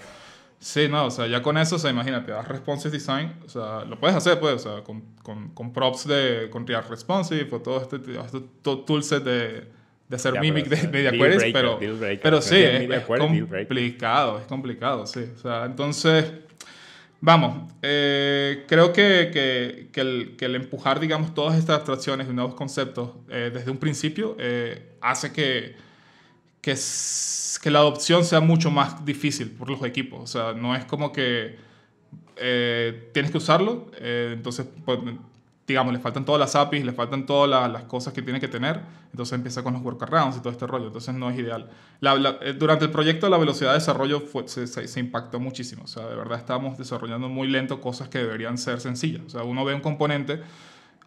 Sí, 0.59 0.89
no, 0.89 1.07
o 1.07 1.11
sea, 1.13 1.29
ya 1.29 1.41
con 1.41 1.57
eso, 1.57 1.77
o 1.77 1.79
sea, 1.79 1.93
imagínate, 1.93 2.33
haz 2.33 2.49
responsive 2.49 2.91
design, 2.91 3.37
o 3.47 3.49
sea, 3.49 3.85
lo 3.85 4.01
puedes 4.01 4.17
hacer, 4.17 4.41
pues, 4.41 4.55
o 4.55 4.59
sea, 4.59 4.83
con, 4.83 5.03
con, 5.23 5.51
con 5.51 5.73
props 5.73 6.09
de, 6.09 6.49
con 6.51 6.67
React 6.67 6.91
Responsive 6.91 7.49
o 7.53 7.61
todo 7.61 7.81
este, 7.81 7.97
este 7.97 8.41
toolset 8.65 9.23
de, 9.23 9.71
de 10.09 10.17
hacer 10.17 10.39
mimic 10.39 10.67
de 10.69 10.89
media 10.89 11.11
queries, 11.11 11.53
pero, 11.53 11.79
pero 12.23 12.43
sí, 12.43 12.57
es, 12.57 13.05
complicado, 13.05 14.39
es 14.39 14.47
complicado, 14.47 15.07
sí. 15.07 15.21
O 15.35 15.39
sea, 15.39 15.65
entonces, 15.65 16.31
vamos, 17.21 17.73
eh, 17.81 18.65
creo 18.69 18.93
que, 18.93 19.31
que, 19.33 19.89
que, 19.93 20.01
el, 20.01 20.35
que, 20.37 20.45
el, 20.45 20.57
empujar, 20.57 21.01
digamos, 21.01 21.35
todas 21.35 21.59
estas 21.59 21.77
abstracciones 21.77 22.29
y 22.29 22.33
nuevos 22.33 22.55
conceptos 22.55 23.11
eh, 23.31 23.51
desde 23.53 23.71
un 23.71 23.79
principio 23.79 24.37
eh, 24.39 24.97
hace 25.01 25.33
que 25.33 25.83
que, 26.61 26.75
que 27.63 27.71
la 27.71 27.81
adopción 27.81 28.25
sea 28.25 28.41
mucho 28.41 28.71
más 28.71 29.05
difícil 29.05 29.51
por 29.51 29.69
los 29.69 29.83
equipos. 29.85 30.21
O 30.23 30.27
sea, 30.27 30.55
no 30.55 30.75
es 30.75 30.87
como 30.87 31.13
que 31.13 31.59
tienes 33.13 33.31
que 33.31 33.37
usarlo, 33.37 33.91
entonces, 34.01 34.67
pues, 34.87 34.99
digamos, 35.67 35.93
le 35.93 35.99
faltan 35.99 36.25
todas 36.25 36.39
las 36.39 36.55
APIs, 36.57 36.85
le 36.85 36.93
faltan 36.93 37.25
todas 37.25 37.71
las, 37.71 37.85
cosas 37.85 38.13
que 38.13 38.23
tiene 38.23 38.39
que 38.39 38.49
tener, 38.49 38.81
entonces 39.11 39.33
empieza 39.35 39.63
con 39.63 39.73
los 39.73 39.83
workarounds 39.83 40.37
y 40.37 40.41
todo 40.41 40.51
este 40.51 40.67
rollo, 40.67 40.89
entonces 40.89 41.15
no 41.15 41.31
es 41.31 41.39
ideal. 41.39 41.71
Eh, 42.03 42.55
durante 42.59 42.85
el 42.85 42.91
proyecto 42.91 43.29
la 43.29 43.39
velocidad 43.39 43.71
de 43.71 43.79
desarrollo 43.79 44.21
fue, 44.21 44.47
se, 44.47 44.67
se, 44.67 45.01
impactó 45.01 45.41
muchísimo, 45.41 45.85
o 45.85 45.87
sea, 45.87 46.07
de 46.07 46.17
verdad 46.17 46.39
estamos 46.39 46.77
desarrollando 46.77 47.29
muy 47.29 47.49
lento 47.49 47.81
cosas 47.81 48.09
que 48.09 48.19
deberían 48.19 48.59
ser 48.59 48.81
sencillas. 48.81 49.23
O 49.27 49.31
sea, 49.31 49.43
uno 49.43 49.65
ve 49.65 49.75
un 49.75 49.81
componente 49.81 50.41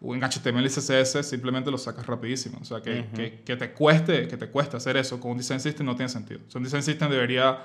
o 0.00 0.14
en 0.14 0.20
HTML 0.20 0.64
y 0.64 0.68
CSS 0.68 1.22
simplemente 1.22 1.70
lo 1.70 1.78
sacas 1.78 2.06
rapidísimo. 2.06 2.58
O 2.60 2.64
sea, 2.64 2.80
que, 2.80 3.06
que, 3.14 3.42
que, 3.44 3.56
te 3.56 3.72
cueste, 3.72 4.28
que 4.28 4.36
te 4.36 4.48
cueste 4.48 4.76
hacer 4.76 4.96
eso 4.96 5.18
con 5.20 5.32
un 5.32 5.38
design 5.38 5.60
system 5.60 5.86
no 5.86 5.96
tiene 5.96 6.08
sentido. 6.08 6.40
un 6.54 6.62
design 6.62 6.82
system 6.82 7.10
debería 7.10 7.58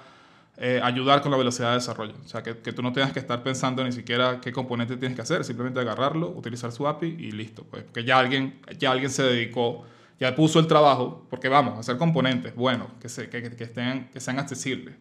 eh, 0.57 0.79
ayudar 0.83 1.21
con 1.21 1.31
la 1.31 1.37
velocidad 1.37 1.69
de 1.69 1.75
desarrollo. 1.75 2.13
O 2.23 2.27
sea, 2.27 2.43
que, 2.43 2.57
que, 2.57 2.73
tú 2.73 2.81
no 2.83 2.93
tengas 2.93 3.11
que 3.11 3.19
estar 3.19 3.41
pensando 3.41 3.83
ni 3.83 3.91
siquiera 3.91 4.39
qué 4.39 4.51
componente 4.51 4.97
tienes 4.97 5.15
que 5.15 5.21
hacer, 5.21 5.43
simplemente 5.43 5.79
agarrarlo, 5.79 6.29
utilizar 6.29 6.71
su 6.71 6.87
API 6.87 7.07
y 7.07 7.31
listo. 7.31 7.63
Pues, 7.63 7.83
porque 7.83 8.03
ya 8.03 8.19
alguien, 8.19 8.59
ya 8.77 8.91
alguien 8.91 9.09
se 9.09 9.23
dedicó, 9.23 9.83
ya 10.19 10.35
puso 10.35 10.59
el 10.59 10.67
trabajo, 10.67 11.25
porque 11.29 11.49
vamos, 11.49 11.79
hacer 11.79 11.97
componentes 11.97 12.55
buenos, 12.55 12.87
que, 13.01 13.09
se, 13.09 13.29
que, 13.29 13.41
que, 13.55 13.63
estén, 13.63 14.09
que 14.11 14.19
sean 14.19 14.37
accesibles, 14.37 14.95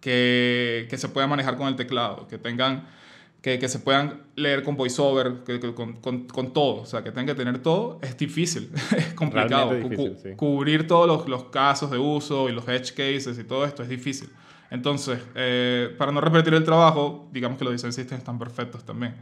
que, 0.00 0.86
que 0.90 0.98
se 0.98 1.08
puedan 1.08 1.30
manejar 1.30 1.56
con 1.56 1.68
el 1.68 1.76
teclado, 1.76 2.28
que 2.28 2.36
tengan 2.38 2.86
que, 3.42 3.58
que 3.58 3.68
se 3.68 3.80
puedan 3.80 4.22
leer 4.36 4.62
con 4.62 4.76
voiceover, 4.76 5.42
que, 5.44 5.58
que 5.58 5.74
con, 5.74 5.94
con, 5.94 6.28
con, 6.28 6.52
todo, 6.52 6.82
o 6.82 6.86
sea, 6.86 7.02
que 7.02 7.10
tengan 7.10 7.26
que 7.26 7.34
tener 7.34 7.58
todo, 7.58 7.98
es 8.00 8.16
difícil, 8.16 8.70
es 8.96 9.14
complicado. 9.14 9.74
Difícil, 9.74 10.16
sí. 10.22 10.30
Cubrir 10.36 10.86
todos 10.86 11.08
los, 11.08 11.28
los, 11.28 11.44
casos 11.44 11.90
de 11.90 11.98
uso 11.98 12.48
y 12.48 12.52
los 12.52 12.68
edge 12.68 12.92
cases 12.94 13.38
y 13.38 13.44
todo 13.44 13.64
esto 13.64 13.82
es 13.82 13.88
difícil. 13.88 14.30
Entonces, 14.72 15.18
eh, 15.34 15.94
para 15.98 16.12
no 16.12 16.22
repetir 16.22 16.54
el 16.54 16.64
trabajo, 16.64 17.28
digamos 17.30 17.58
que 17.58 17.64
los 17.64 17.74
design 17.74 17.92
systems 17.92 18.20
están 18.20 18.38
perfectos 18.38 18.82
también. 18.84 19.14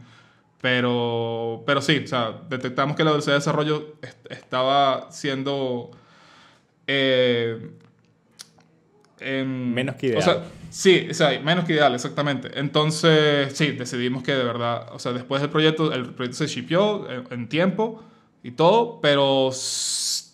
Pero, 0.61 1.61
pero 1.65 1.81
sí, 1.81 2.01
o 2.05 2.07
sea, 2.07 2.41
detectamos 2.49 2.95
que 2.95 3.03
la 3.03 3.11
velocidad 3.11 3.33
de 3.33 3.39
desarrollo 3.39 3.95
est 4.01 4.31
estaba 4.31 5.11
siendo... 5.11 5.91
Eh, 6.87 7.69
en, 9.19 9.73
menos 9.73 9.95
que 9.95 10.07
ideal. 10.07 10.19
O 10.19 10.23
sea, 10.23 10.43
sí, 10.69 11.07
o 11.11 11.13
sea, 11.13 11.37
menos 11.41 11.65
que 11.65 11.73
ideal, 11.73 11.93
exactamente. 11.93 12.57
Entonces, 12.57 13.51
sí, 13.53 13.71
decidimos 13.71 14.23
que 14.23 14.33
de 14.33 14.45
verdad, 14.45 14.87
o 14.93 14.99
sea, 14.99 15.11
después 15.11 15.41
del 15.41 15.51
proyecto, 15.51 15.91
el 15.91 16.13
proyecto 16.13 16.37
se 16.37 16.47
shipió 16.47 17.09
en, 17.11 17.27
en 17.29 17.49
tiempo 17.49 18.01
y 18.41 18.51
todo, 18.51 19.01
pero 19.01 19.51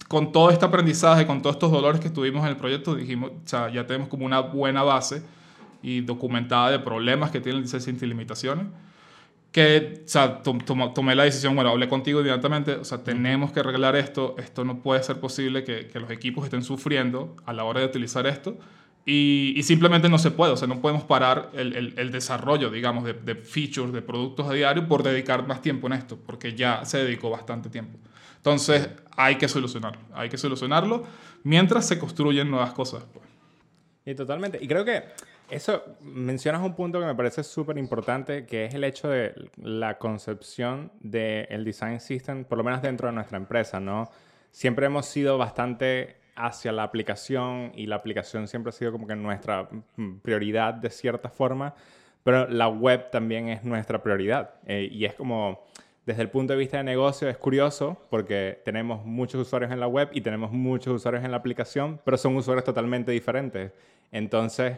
con 0.07 0.31
todo 0.31 0.49
este 0.49 0.65
aprendizaje, 0.65 1.25
con 1.27 1.41
todos 1.41 1.55
estos 1.55 1.71
dolores 1.71 1.99
que 1.99 2.09
tuvimos 2.09 2.43
en 2.43 2.49
el 2.49 2.57
proyecto, 2.57 2.95
dijimos, 2.95 3.31
o 3.31 3.47
sea, 3.47 3.69
ya 3.69 3.85
tenemos 3.85 4.07
como 4.07 4.25
una 4.25 4.39
buena 4.39 4.83
base 4.83 5.21
y 5.81 6.01
documentada 6.01 6.71
de 6.71 6.79
problemas 6.79 7.31
que 7.31 7.39
tiene 7.41 7.57
el 7.57 7.63
diseño 7.63 7.99
sin 7.99 8.09
limitaciones 8.09 8.67
que 9.51 10.03
o 10.05 10.07
sea, 10.07 10.43
tom, 10.43 10.59
tom, 10.59 10.93
tomé 10.93 11.15
la 11.15 11.23
decisión, 11.23 11.55
bueno, 11.55 11.71
hablé 11.71 11.87
contigo 11.89 12.19
inmediatamente, 12.19 12.73
o 12.73 12.83
sea, 12.83 13.03
tenemos 13.03 13.51
que 13.51 13.61
arreglar 13.61 13.95
esto, 13.95 14.35
esto 14.37 14.63
no 14.63 14.83
puede 14.83 15.01
ser 15.01 15.19
posible 15.19 15.63
que, 15.63 15.87
que 15.87 15.99
los 15.99 16.11
equipos 16.11 16.43
estén 16.45 16.63
sufriendo 16.63 17.35
a 17.45 17.53
la 17.53 17.63
hora 17.63 17.79
de 17.79 17.87
utilizar 17.87 18.27
esto 18.27 18.57
y, 19.09 19.53
y 19.55 19.63
simplemente 19.63 20.09
no 20.09 20.17
se 20.17 20.31
puede, 20.31 20.51
o 20.51 20.57
sea, 20.57 20.67
no 20.67 20.81
podemos 20.81 21.05
parar 21.05 21.49
el, 21.53 21.73
el, 21.77 21.93
el 21.97 22.11
desarrollo, 22.11 22.69
digamos, 22.69 23.05
de, 23.05 23.13
de, 23.13 23.35
features, 23.35 23.93
de 23.93 24.01
productos 24.01 24.49
a 24.49 24.51
diario 24.51 24.85
por 24.85 25.01
dedicar 25.01 25.47
más 25.47 25.61
tiempo 25.61 25.87
en 25.87 25.93
esto, 25.93 26.17
porque 26.17 26.55
ya 26.55 26.83
se 26.83 26.97
dedicó 26.97 27.29
bastante 27.29 27.69
tiempo. 27.69 27.97
Entonces, 28.35 28.89
hay 29.15 29.37
que 29.37 29.47
solucionarlo, 29.47 30.01
hay 30.13 30.27
que 30.27 30.37
solucionarlo 30.37 31.05
mientras 31.43 31.87
se 31.87 31.97
construyen 31.97 32.51
nuevas 32.51 32.73
cosas. 32.73 33.05
Pues. 33.13 33.25
Y 34.05 34.13
totalmente, 34.13 34.59
y 34.61 34.67
creo 34.67 34.83
que 34.83 35.05
eso 35.49 35.85
mencionas 36.01 36.61
un 36.61 36.75
punto 36.75 36.99
que 36.99 37.05
me 37.05 37.15
parece 37.15 37.45
súper 37.45 37.77
importante, 37.77 38.45
que 38.45 38.65
es 38.65 38.73
el 38.73 38.83
hecho 38.83 39.07
de 39.07 39.33
la 39.55 39.97
concepción 39.99 40.91
del 40.99 41.63
design 41.63 42.01
system, 42.01 42.43
por 42.43 42.57
lo 42.57 42.65
menos 42.65 42.81
dentro 42.81 43.07
de 43.07 43.13
nuestra 43.13 43.37
empresa, 43.37 43.79
¿no? 43.79 44.11
Siempre 44.51 44.87
hemos 44.87 45.05
sido 45.05 45.37
bastante 45.37 46.26
hacia 46.37 46.71
la 46.71 46.83
aplicación 46.83 47.71
y 47.75 47.87
la 47.87 47.95
aplicación 47.97 48.47
siempre 48.47 48.69
ha 48.69 48.73
sido 48.73 48.91
como 48.91 49.07
que 49.07 49.15
nuestra 49.15 49.67
prioridad 50.21 50.75
de 50.75 50.89
cierta 50.89 51.29
forma, 51.29 51.73
pero 52.23 52.47
la 52.47 52.67
web 52.67 53.09
también 53.09 53.49
es 53.49 53.63
nuestra 53.63 54.01
prioridad. 54.01 54.51
Eh, 54.65 54.87
y 54.91 55.05
es 55.05 55.15
como, 55.15 55.65
desde 56.05 56.21
el 56.21 56.29
punto 56.29 56.53
de 56.53 56.59
vista 56.59 56.77
de 56.77 56.83
negocio, 56.83 57.27
es 57.27 57.37
curioso 57.37 57.97
porque 58.09 58.61
tenemos 58.63 59.03
muchos 59.03 59.41
usuarios 59.41 59.71
en 59.71 59.79
la 59.79 59.87
web 59.87 60.09
y 60.13 60.21
tenemos 60.21 60.51
muchos 60.51 60.93
usuarios 60.93 61.25
en 61.25 61.31
la 61.31 61.37
aplicación, 61.37 61.99
pero 62.05 62.17
son 62.17 62.35
usuarios 62.35 62.63
totalmente 62.63 63.11
diferentes. 63.11 63.71
Entonces, 64.11 64.77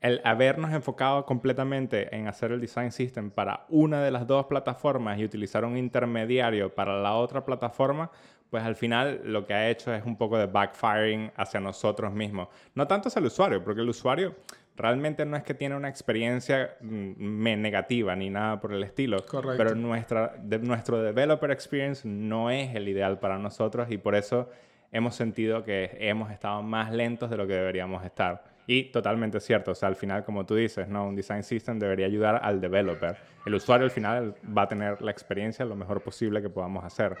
el 0.00 0.20
habernos 0.24 0.72
enfocado 0.72 1.24
completamente 1.24 2.14
en 2.14 2.28
hacer 2.28 2.52
el 2.52 2.60
design 2.60 2.92
system 2.92 3.30
para 3.30 3.66
una 3.68 4.02
de 4.02 4.10
las 4.10 4.26
dos 4.26 4.46
plataformas 4.46 5.18
y 5.18 5.24
utilizar 5.24 5.64
un 5.64 5.76
intermediario 5.76 6.74
para 6.74 7.00
la 7.00 7.14
otra 7.14 7.44
plataforma, 7.44 8.10
pues 8.50 8.64
al 8.64 8.76
final 8.76 9.20
lo 9.24 9.46
que 9.46 9.54
ha 9.54 9.68
hecho 9.68 9.92
es 9.94 10.04
un 10.04 10.16
poco 10.16 10.38
de 10.38 10.46
backfiring 10.46 11.32
hacia 11.36 11.60
nosotros 11.60 12.12
mismos. 12.12 12.48
No 12.74 12.86
tanto 12.86 13.08
hacia 13.08 13.20
el 13.20 13.26
usuario, 13.26 13.62
porque 13.62 13.80
el 13.80 13.88
usuario 13.88 14.34
realmente 14.76 15.24
no 15.24 15.36
es 15.36 15.42
que 15.42 15.54
tiene 15.54 15.74
una 15.74 15.88
experiencia 15.88 16.76
mm, 16.80 17.42
negativa 17.60 18.14
ni 18.14 18.30
nada 18.30 18.60
por 18.60 18.72
el 18.72 18.82
estilo. 18.82 19.24
Correcto. 19.24 19.56
Pero 19.56 19.74
nuestra, 19.74 20.34
de, 20.38 20.58
nuestro 20.58 21.02
developer 21.02 21.50
experience 21.50 22.06
no 22.06 22.50
es 22.50 22.74
el 22.74 22.88
ideal 22.88 23.18
para 23.18 23.38
nosotros 23.38 23.90
y 23.90 23.98
por 23.98 24.14
eso 24.14 24.50
hemos 24.92 25.14
sentido 25.14 25.64
que 25.64 25.96
hemos 25.98 26.30
estado 26.30 26.62
más 26.62 26.92
lentos 26.92 27.30
de 27.30 27.36
lo 27.36 27.46
que 27.46 27.54
deberíamos 27.54 28.04
estar. 28.04 28.56
Y 28.68 28.84
totalmente 28.84 29.38
cierto, 29.38 29.70
o 29.70 29.74
sea, 29.74 29.88
al 29.88 29.96
final, 29.96 30.24
como 30.24 30.44
tú 30.44 30.56
dices, 30.56 30.88
¿no? 30.88 31.06
un 31.06 31.14
design 31.14 31.44
system 31.44 31.78
debería 31.78 32.06
ayudar 32.06 32.40
al 32.42 32.60
developer. 32.60 33.16
El 33.44 33.54
usuario 33.54 33.84
al 33.84 33.92
final 33.92 34.34
va 34.56 34.62
a 34.62 34.68
tener 34.68 35.00
la 35.02 35.12
experiencia 35.12 35.64
lo 35.64 35.76
mejor 35.76 36.00
posible 36.02 36.42
que 36.42 36.50
podamos 36.50 36.84
hacer. 36.84 37.16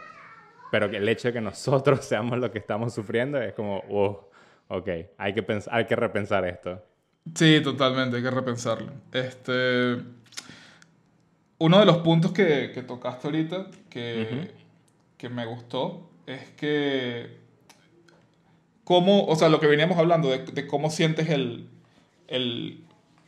Pero 0.70 0.86
el 0.86 1.08
hecho 1.08 1.28
de 1.28 1.34
que 1.34 1.40
nosotros 1.40 2.04
seamos 2.04 2.38
los 2.38 2.50
que 2.50 2.58
estamos 2.58 2.94
sufriendo 2.94 3.40
es 3.40 3.54
como, 3.54 3.82
oh, 3.90 4.30
ok, 4.68 4.88
hay 5.18 5.34
que, 5.34 5.42
pensar, 5.42 5.74
hay 5.74 5.86
que 5.86 5.96
repensar 5.96 6.44
esto. 6.44 6.82
Sí, 7.34 7.60
totalmente, 7.62 8.16
hay 8.16 8.22
que 8.22 8.30
repensarlo. 8.30 8.92
Este, 9.12 9.96
uno 11.58 11.78
de 11.80 11.86
los 11.86 11.98
puntos 11.98 12.32
que, 12.32 12.70
que 12.72 12.82
tocaste 12.82 13.28
ahorita, 13.28 13.66
que, 13.90 14.28
uh 14.30 14.34
-huh. 14.34 14.50
que 15.16 15.28
me 15.28 15.44
gustó, 15.46 16.08
es 16.26 16.50
que 16.50 17.36
cómo, 18.84 19.26
o 19.26 19.34
sea, 19.34 19.48
lo 19.48 19.58
que 19.58 19.66
veníamos 19.66 19.98
hablando 19.98 20.28
de, 20.30 20.38
de 20.38 20.66
cómo 20.66 20.90
sientes 20.90 21.28
el, 21.28 21.68
el, 22.28 22.84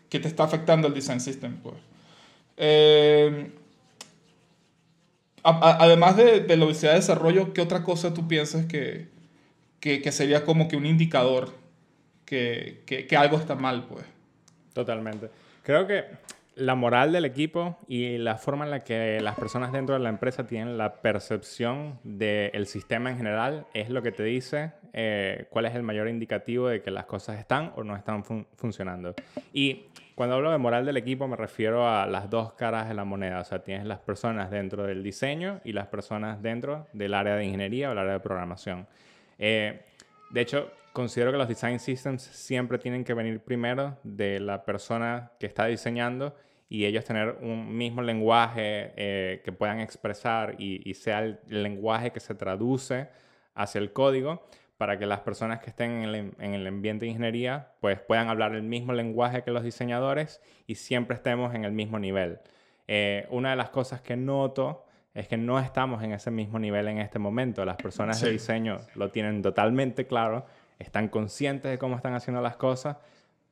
que 0.08 0.20
te 0.20 0.28
está 0.28 0.44
afectando 0.44 0.86
el 0.88 0.94
design 0.94 1.20
system, 1.20 1.56
pues. 1.58 1.76
Eh, 2.56 3.52
además 5.42 6.16
de, 6.16 6.40
de, 6.40 6.56
la 6.56 6.64
velocidad 6.64 6.92
de 6.92 6.98
desarrollo, 6.98 7.52
¿qué 7.52 7.60
otra 7.60 7.82
cosa 7.82 8.14
tú 8.14 8.28
piensas 8.28 8.66
que, 8.66 9.08
que, 9.80 10.02
que 10.02 10.12
sería 10.12 10.44
como 10.44 10.68
que 10.68 10.76
un 10.76 10.86
indicador 10.86 11.54
que, 12.24 12.82
que, 12.86 13.16
algo 13.16 13.38
está 13.38 13.54
mal, 13.54 13.86
pues? 13.88 14.04
Totalmente. 14.74 15.30
Creo 15.62 15.86
que 15.86 16.04
la 16.58 16.74
moral 16.74 17.12
del 17.12 17.24
equipo 17.24 17.78
y 17.86 18.18
la 18.18 18.36
forma 18.36 18.64
en 18.64 18.70
la 18.70 18.80
que 18.80 19.20
las 19.20 19.36
personas 19.36 19.72
dentro 19.72 19.94
de 19.94 20.00
la 20.00 20.08
empresa 20.08 20.46
tienen 20.46 20.76
la 20.76 21.00
percepción 21.00 22.00
del 22.02 22.66
sistema 22.66 23.10
en 23.10 23.16
general 23.16 23.66
es 23.74 23.90
lo 23.90 24.02
que 24.02 24.10
te 24.10 24.24
dice 24.24 24.72
eh, 24.92 25.46
cuál 25.50 25.66
es 25.66 25.74
el 25.74 25.82
mayor 25.82 26.08
indicativo 26.08 26.68
de 26.68 26.82
que 26.82 26.90
las 26.90 27.06
cosas 27.06 27.38
están 27.38 27.72
o 27.76 27.84
no 27.84 27.96
están 27.96 28.24
fun 28.24 28.46
funcionando. 28.56 29.14
Y 29.52 29.86
cuando 30.16 30.34
hablo 30.34 30.50
de 30.50 30.58
moral 30.58 30.84
del 30.84 30.96
equipo 30.96 31.28
me 31.28 31.36
refiero 31.36 31.88
a 31.88 32.06
las 32.06 32.28
dos 32.28 32.54
caras 32.54 32.88
de 32.88 32.94
la 32.94 33.04
moneda. 33.04 33.40
O 33.40 33.44
sea, 33.44 33.62
tienes 33.62 33.86
las 33.86 34.00
personas 34.00 34.50
dentro 34.50 34.84
del 34.84 35.02
diseño 35.02 35.60
y 35.64 35.72
las 35.72 35.86
personas 35.86 36.42
dentro 36.42 36.88
del 36.92 37.14
área 37.14 37.36
de 37.36 37.44
ingeniería 37.44 37.88
o 37.88 37.92
el 37.92 37.98
área 37.98 38.14
de 38.14 38.20
programación. 38.20 38.88
Eh, 39.38 39.84
de 40.30 40.40
hecho, 40.40 40.72
considero 40.92 41.30
que 41.30 41.38
los 41.38 41.48
design 41.48 41.78
systems 41.78 42.22
siempre 42.22 42.78
tienen 42.78 43.04
que 43.04 43.14
venir 43.14 43.38
primero 43.38 43.96
de 44.02 44.40
la 44.40 44.64
persona 44.64 45.30
que 45.38 45.46
está 45.46 45.66
diseñando 45.66 46.34
y 46.68 46.84
ellos 46.84 47.04
tener 47.04 47.38
un 47.40 47.76
mismo 47.76 48.02
lenguaje 48.02 48.92
eh, 48.96 49.40
que 49.44 49.52
puedan 49.52 49.80
expresar 49.80 50.56
y, 50.58 50.88
y, 50.88 50.94
sea 50.94 51.20
el 51.20 51.38
lenguaje 51.48 52.12
que 52.12 52.20
se 52.20 52.34
traduce 52.34 53.08
hacia 53.54 53.78
el 53.78 53.92
código 53.92 54.46
para 54.78 54.98
que 54.98 55.06
las 55.06 55.20
personas 55.20 55.58
que 55.58 55.70
estén 55.70 55.90
en 55.90 56.02
el, 56.04 56.14
en 56.38 56.54
el, 56.54 56.66
ambiente 56.66 57.04
de 57.04 57.10
ingeniería 57.10 57.72
pues 57.80 58.00
puedan 58.00 58.28
hablar 58.28 58.54
el 58.54 58.62
mismo 58.62 58.92
lenguaje 58.92 59.42
que 59.42 59.50
los 59.50 59.64
diseñadores 59.64 60.40
y 60.66 60.76
siempre 60.76 61.16
estemos 61.16 61.54
en 61.54 61.64
el 61.64 61.72
mismo 61.72 61.98
nivel. 61.98 62.38
Eh, 62.86 63.26
una 63.30 63.50
de 63.50 63.56
las 63.56 63.70
cosas 63.70 64.00
que 64.00 64.16
noto 64.16 64.86
es 65.14 65.26
que 65.26 65.36
no 65.36 65.58
estamos 65.58 66.02
en 66.04 66.12
ese 66.12 66.30
mismo 66.30 66.60
nivel 66.60 66.86
en 66.86 66.98
este 66.98 67.18
momento. 67.18 67.64
Las 67.64 67.76
personas 67.76 68.20
sí. 68.20 68.26
de 68.26 68.32
diseño 68.32 68.78
lo 68.94 69.10
tienen 69.10 69.42
totalmente 69.42 70.06
claro, 70.06 70.46
están 70.78 71.08
conscientes 71.08 71.72
de 71.72 71.78
cómo 71.78 71.96
están 71.96 72.14
haciendo 72.14 72.40
las 72.40 72.56
cosas, 72.56 72.98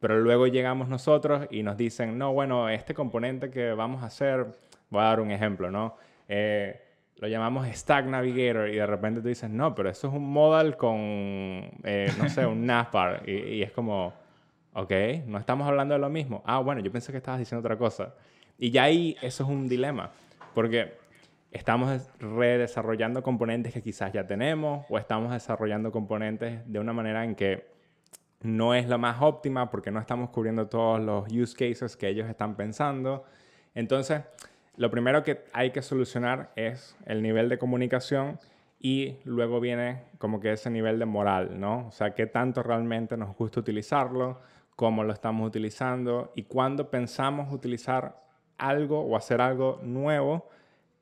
pero 0.01 0.21
luego 0.21 0.47
llegamos 0.47 0.89
nosotros 0.89 1.47
y 1.51 1.63
nos 1.63 1.77
dicen, 1.77 2.19
no, 2.19 2.33
bueno, 2.33 2.69
este 2.69 2.95
componente 2.95 3.51
que 3.51 3.73
vamos 3.73 4.03
a 4.03 4.07
hacer, 4.07 4.47
voy 4.91 5.01
a 5.01 5.05
dar 5.05 5.21
un 5.21 5.31
ejemplo, 5.31 5.71
¿no? 5.71 5.97
Eh, 6.29 6.83
lo 7.17 7.29
llamamos 7.29 7.67
Stack 7.67 8.07
Navigator 8.07 8.69
y 8.69 8.77
de 8.77 8.87
repente 8.87 9.23
tú 9.23 9.29
dices, 9.29 9.49
no, 9.49 9.75
pero 9.75 9.89
eso 9.89 10.09
es 10.09 10.15
un 10.15 10.31
modal 10.31 10.77
con, 10.77 10.99
eh, 10.99 12.13
no 12.19 12.29
sé, 12.29 12.45
un 12.45 12.67
NASPAR. 12.67 13.23
Y, 13.27 13.33
y, 13.33 13.63
es 13.63 13.73
como, 13.73 14.13
ok, 14.75 14.93
no 15.27 15.39
estamos 15.39 15.67
hablando 15.67 15.95
de 15.95 16.01
lo 16.01 16.11
mismo. 16.11 16.43
Ah, 16.45 16.59
bueno, 16.59 16.83
yo 16.83 16.93
pensé 16.93 17.13
que 17.13 17.19
estabas 17.19 17.39
diciendo 17.39 17.61
otra 17.61 17.79
cosa. 17.79 18.15
Y 18.59 18.71
ya 18.71 18.85
ahí 18.85 19.17
eso 19.23 19.45
es 19.45 19.49
un 19.49 19.67
dilema, 19.67 20.11
porque 20.55 20.95
estamos 21.51 22.07
redesarrollando 22.21 23.23
componentes 23.23 23.73
que 23.73 23.83
quizás 23.83 24.13
ya 24.13 24.27
tenemos 24.27 24.85
o 24.91 24.99
estamos 24.99 25.33
desarrollando 25.33 25.91
componentes 25.91 26.61
de 26.71 26.79
una 26.79 26.93
manera 26.93 27.25
en 27.25 27.35
que 27.35 27.76
no 28.47 28.75
es 28.75 28.89
la 28.89 28.97
más 28.97 29.21
óptima 29.21 29.71
porque 29.71 29.91
no 29.91 29.99
estamos 29.99 30.31
cubriendo 30.31 30.69
todos 30.69 31.01
los 31.01 31.31
use 31.33 31.55
cases 31.55 31.97
que 31.97 32.09
ellos 32.09 32.29
están 32.29 32.55
pensando. 32.55 33.25
Entonces, 33.75 34.23
lo 34.77 34.91
primero 34.91 35.23
que 35.25 35.45
hay 35.53 35.71
que 35.71 35.83
solucionar 35.83 36.53
es 36.55 36.97
el 37.07 37.23
nivel 37.23 37.49
de 37.49 37.59
comunicación 37.59 38.39
y 38.79 39.17
luego 39.25 39.59
viene 39.59 40.05
como 40.19 40.39
que 40.39 40.53
ese 40.53 40.71
nivel 40.71 40.99
de 40.99 41.07
moral, 41.07 41.59
¿no? 41.59 41.89
O 41.89 41.93
sea, 41.93 42.15
qué 42.15 42.27
tanto 42.27 42.63
realmente 42.63 43.17
nos 43.17 43.37
gusta 43.37 43.61
utilizarlo, 43.61 44.41
cómo 44.77 45.03
lo 45.03 45.13
estamos 45.13 45.47
utilizando 45.47 46.33
y 46.37 46.45
cuando 46.45 46.89
pensamos 46.89 47.53
utilizar 47.53 48.23
algo 48.59 49.01
o 49.01 49.17
hacer 49.17 49.41
algo 49.41 49.81
nuevo, 49.83 50.49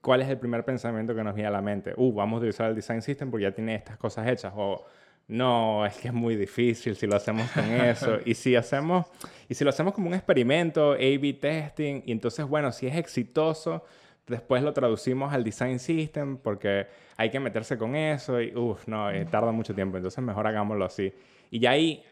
cuál 0.00 0.22
es 0.22 0.28
el 0.28 0.38
primer 0.38 0.64
pensamiento 0.64 1.14
que 1.14 1.22
nos 1.22 1.34
viene 1.34 1.48
a 1.48 1.52
la 1.52 1.62
mente. 1.62 1.92
Uh, 1.96 2.12
vamos 2.12 2.36
a 2.36 2.38
utilizar 2.38 2.70
el 2.70 2.74
design 2.74 3.02
system 3.02 3.30
porque 3.30 3.44
ya 3.44 3.52
tiene 3.52 3.74
estas 3.74 3.98
cosas 3.98 4.28
hechas 4.28 4.52
o 4.56 4.84
no, 5.26 5.87
es 5.87 5.97
que 5.97 6.09
es 6.09 6.14
muy 6.14 6.37
difícil 6.37 6.97
si 6.97 7.07
lo 7.07 7.16
hacemos 7.16 7.50
con 7.50 7.64
eso. 7.64 8.19
y 8.25 8.35
si 8.35 8.57
hacemos, 8.57 9.07
y 9.49 9.54
si 9.54 9.64
lo 9.64 9.71
hacemos 9.71 9.95
como 9.95 10.09
un 10.09 10.14
experimento, 10.14 10.93
A-B 10.93 11.38
testing, 11.40 12.02
y 12.04 12.12
entonces, 12.12 12.47
bueno, 12.47 12.73
si 12.73 12.87
es 12.87 12.97
exitoso, 12.97 13.85
después 14.26 14.62
lo 14.62 14.73
traducimos 14.73 15.33
al 15.33 15.45
design 15.45 15.78
system 15.78 16.37
porque 16.38 16.87
hay 17.16 17.31
que 17.31 17.40
meterse 17.40 17.78
con 17.78 17.95
eso 17.97 18.40
y, 18.40 18.54
uff, 18.54 18.87
no, 18.87 19.11
eh, 19.11 19.25
tarda 19.26 19.52
mucho 19.52 19.75
tiempo, 19.75 19.97
entonces 19.97 20.23
mejor 20.23 20.47
hagámoslo 20.47 20.85
así. 20.85 21.12
Y 21.50 21.59
ya 21.61 21.71
ahí 21.71 22.02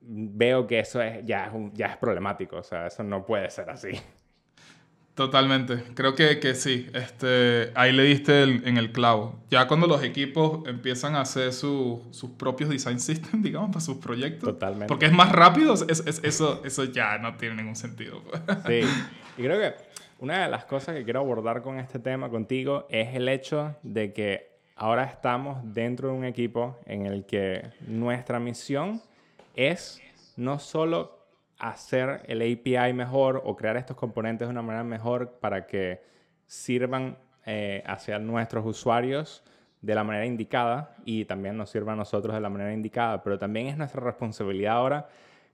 veo 0.00 0.66
que 0.66 0.80
eso 0.80 1.00
es, 1.02 1.24
ya, 1.24 1.46
es 1.46 1.52
ya 1.74 1.86
es 1.86 1.96
problemático, 1.96 2.56
o 2.56 2.62
sea, 2.62 2.86
eso 2.86 3.02
no 3.02 3.24
puede 3.24 3.50
ser 3.50 3.70
así. 3.70 3.90
Totalmente, 5.18 5.82
creo 5.94 6.14
que, 6.14 6.38
que 6.38 6.54
sí, 6.54 6.88
este, 6.94 7.72
ahí 7.74 7.90
le 7.90 8.04
diste 8.04 8.44
en 8.44 8.76
el 8.76 8.92
clavo. 8.92 9.34
Ya 9.50 9.66
cuando 9.66 9.88
los 9.88 10.04
equipos 10.04 10.64
empiezan 10.68 11.16
a 11.16 11.22
hacer 11.22 11.52
sus 11.52 12.30
propios 12.36 12.70
design 12.70 13.00
systems, 13.00 13.42
digamos, 13.42 13.70
para 13.70 13.80
sus 13.80 13.96
proyectos. 13.96 14.50
Totalmente. 14.50 14.86
Porque 14.86 15.06
es 15.06 15.12
más 15.12 15.32
rápido, 15.32 15.74
es, 15.74 16.04
es, 16.06 16.20
eso, 16.22 16.62
eso 16.64 16.84
ya 16.84 17.18
no 17.18 17.36
tiene 17.36 17.56
ningún 17.56 17.74
sentido. 17.74 18.22
Pues. 18.22 18.42
Sí, 18.68 18.88
y 19.38 19.42
creo 19.42 19.58
que 19.58 19.74
una 20.20 20.44
de 20.44 20.48
las 20.48 20.64
cosas 20.66 20.94
que 20.94 21.02
quiero 21.02 21.18
abordar 21.18 21.62
con 21.62 21.80
este 21.80 21.98
tema 21.98 22.28
contigo 22.28 22.86
es 22.88 23.16
el 23.16 23.28
hecho 23.28 23.74
de 23.82 24.12
que 24.12 24.52
ahora 24.76 25.02
estamos 25.02 25.58
dentro 25.64 26.10
de 26.10 26.14
un 26.14 26.26
equipo 26.26 26.78
en 26.86 27.06
el 27.06 27.26
que 27.26 27.72
nuestra 27.88 28.38
misión 28.38 29.02
es 29.56 30.00
no 30.36 30.60
solo 30.60 31.17
hacer 31.58 32.22
el 32.26 32.40
API 32.40 32.92
mejor 32.92 33.42
o 33.44 33.56
crear 33.56 33.76
estos 33.76 33.96
componentes 33.96 34.46
de 34.46 34.52
una 34.52 34.62
manera 34.62 34.84
mejor 34.84 35.38
para 35.40 35.66
que 35.66 36.02
sirvan 36.46 37.18
eh, 37.44 37.82
hacia 37.86 38.18
nuestros 38.18 38.64
usuarios 38.64 39.42
de 39.80 39.94
la 39.94 40.04
manera 40.04 40.26
indicada 40.26 40.96
y 41.04 41.24
también 41.24 41.56
nos 41.56 41.70
sirva 41.70 41.92
a 41.92 41.96
nosotros 41.96 42.34
de 42.34 42.40
la 42.40 42.48
manera 42.48 42.72
indicada, 42.72 43.22
pero 43.22 43.38
también 43.38 43.66
es 43.66 43.76
nuestra 43.76 44.00
responsabilidad 44.00 44.76
ahora 44.76 45.08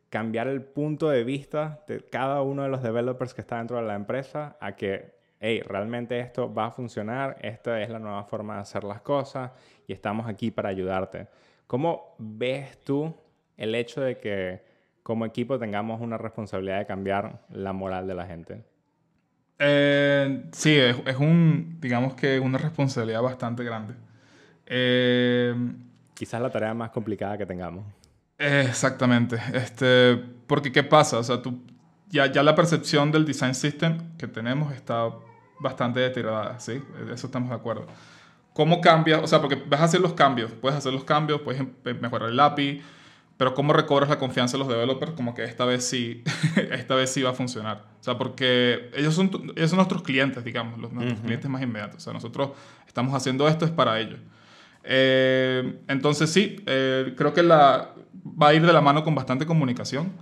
cambiar 0.09 0.47
el 0.47 0.63
punto 0.63 1.09
de 1.09 1.25
vista 1.25 1.83
de 1.89 2.01
cada 2.01 2.43
uno 2.43 2.63
de 2.63 2.69
los 2.69 2.83
developers 2.83 3.35
que 3.35 3.41
está 3.41 3.59
dentro 3.59 3.79
de 3.79 3.83
la 3.83 3.95
empresa 3.95 4.57
a 4.61 4.77
que, 4.77 5.15
hey, 5.41 5.61
realmente 5.67 6.21
esto 6.21 6.53
va 6.53 6.67
a 6.67 6.71
funcionar, 6.71 7.37
esta 7.41 7.83
es 7.83 7.91
la 7.91 7.99
nueva 7.99 8.25
forma 8.25 8.55
de 8.55 8.61
hacer 8.61 8.85
las 8.85 9.01
cosas 9.01 9.51
y 9.87 9.93
estamos 9.93 10.29
aquí 10.29 10.51
para 10.51 10.69
ayudarte. 10.69 11.27
¿Cómo 11.67 12.15
ves 12.19 12.79
tú 12.85 13.15
el 13.57 13.75
hecho 13.75 14.03
de 14.03 14.19
que 14.19 14.74
como 15.05 15.27
equipo 15.27 15.59
tengamos 15.59 16.01
una 16.01 16.19
responsabilidad 16.19 16.79
de 16.79 16.87
cambiar 16.87 17.43
la 17.51 17.73
moral 17.73 18.09
de 18.09 18.15
la 18.15 18.27
gente? 18.27 18.65
Eh, 19.61 20.47
sí, 20.51 20.77
es, 20.77 21.17
un, 21.19 21.77
digamos 21.79 22.15
que 22.15 22.41
una 22.41 22.59
responsabilidad 22.59 23.23
bastante 23.23 23.63
grande. 23.63 23.95
Eh, 24.67 25.55
Quizás 26.15 26.41
la 26.41 26.51
tarea 26.51 26.75
más 26.75 26.91
complicada 26.91 27.39
que 27.39 27.45
tengamos. 27.47 27.85
exactamente. 28.39 29.39
Este, 29.53 30.17
porque, 30.47 30.73
¿qué 30.73 30.83
pasa? 30.83 31.19
O 31.19 31.23
sea, 31.23 31.43
tú, 31.43 31.63
ya, 32.09 32.27
ya 32.33 32.43
la 32.43 32.55
percepción 32.55 33.13
del 33.13 33.27
design 33.27 33.55
system 33.55 34.17
que 34.17 34.27
tenemos 34.27 34.73
está 34.73 35.11
bastante 35.61 36.01
deteriorada, 36.01 36.59
¿sí? 36.61 36.83
Eso 37.13 37.27
estamos 37.27 37.51
de 37.51 37.57
acuerdo. 37.57 37.87
¿Cómo 38.55 38.81
cambia? 38.81 39.19
O 39.19 39.27
sea, 39.27 39.41
porque 39.41 39.57
vas 39.67 39.81
a 39.81 39.85
hacer 39.85 40.01
los 40.01 40.15
cambios, 40.15 40.51
puedes 40.53 40.79
hacer 40.79 40.93
los 40.93 41.05
cambios, 41.05 41.43
puedes 41.43 41.61
em, 41.61 42.01
mejorar 42.01 42.31
el 42.31 42.41
API, 42.41 42.83
pero 43.37 43.55
cómo 43.55 43.73
recobras 43.73 44.09
la 44.09 44.19
confianza 44.19 44.57
de 44.57 44.59
los 44.61 44.69
developers 44.69 45.13
como 45.13 45.35
que 45.35 45.45
esta 45.45 45.65
vez 45.65 45.85
sí, 45.85 46.23
esta 46.71 46.95
vez 46.95 47.11
sí 47.11 47.23
va 47.23 47.31
a 47.31 47.35
funcionar. 47.35 47.85
O 48.01 48.05
sea, 48.05 48.17
porque 48.17 48.91
ellos 48.95 49.15
son, 49.15 49.53
ellos 49.57 49.71
son 49.71 49.79
nuestros 49.79 50.03
clientes, 50.03 50.45
digamos, 50.45 50.79
los, 50.79 50.93
nuestros 50.93 51.21
clientes 51.21 51.51
más 51.51 51.63
inmediatos. 51.63 51.97
O 51.97 52.01
sea, 52.01 52.13
nosotros 52.13 52.51
estamos 52.87 53.15
haciendo 53.15 53.49
esto 53.49 53.65
es 53.65 53.71
para 53.71 53.99
ellos. 53.99 54.21
Eh, 54.85 55.81
entonces 55.89 56.31
sí, 56.31 56.63
eh, 56.67 57.15
creo 57.17 57.33
que 57.33 57.43
la, 57.43 57.95
va 58.25 58.49
a 58.49 58.55
ir 58.55 58.65
de 58.65 58.73
la 58.73 58.81
mano 58.81 59.03
con 59.03 59.15
bastante 59.15 59.47
comunicación. 59.47 60.13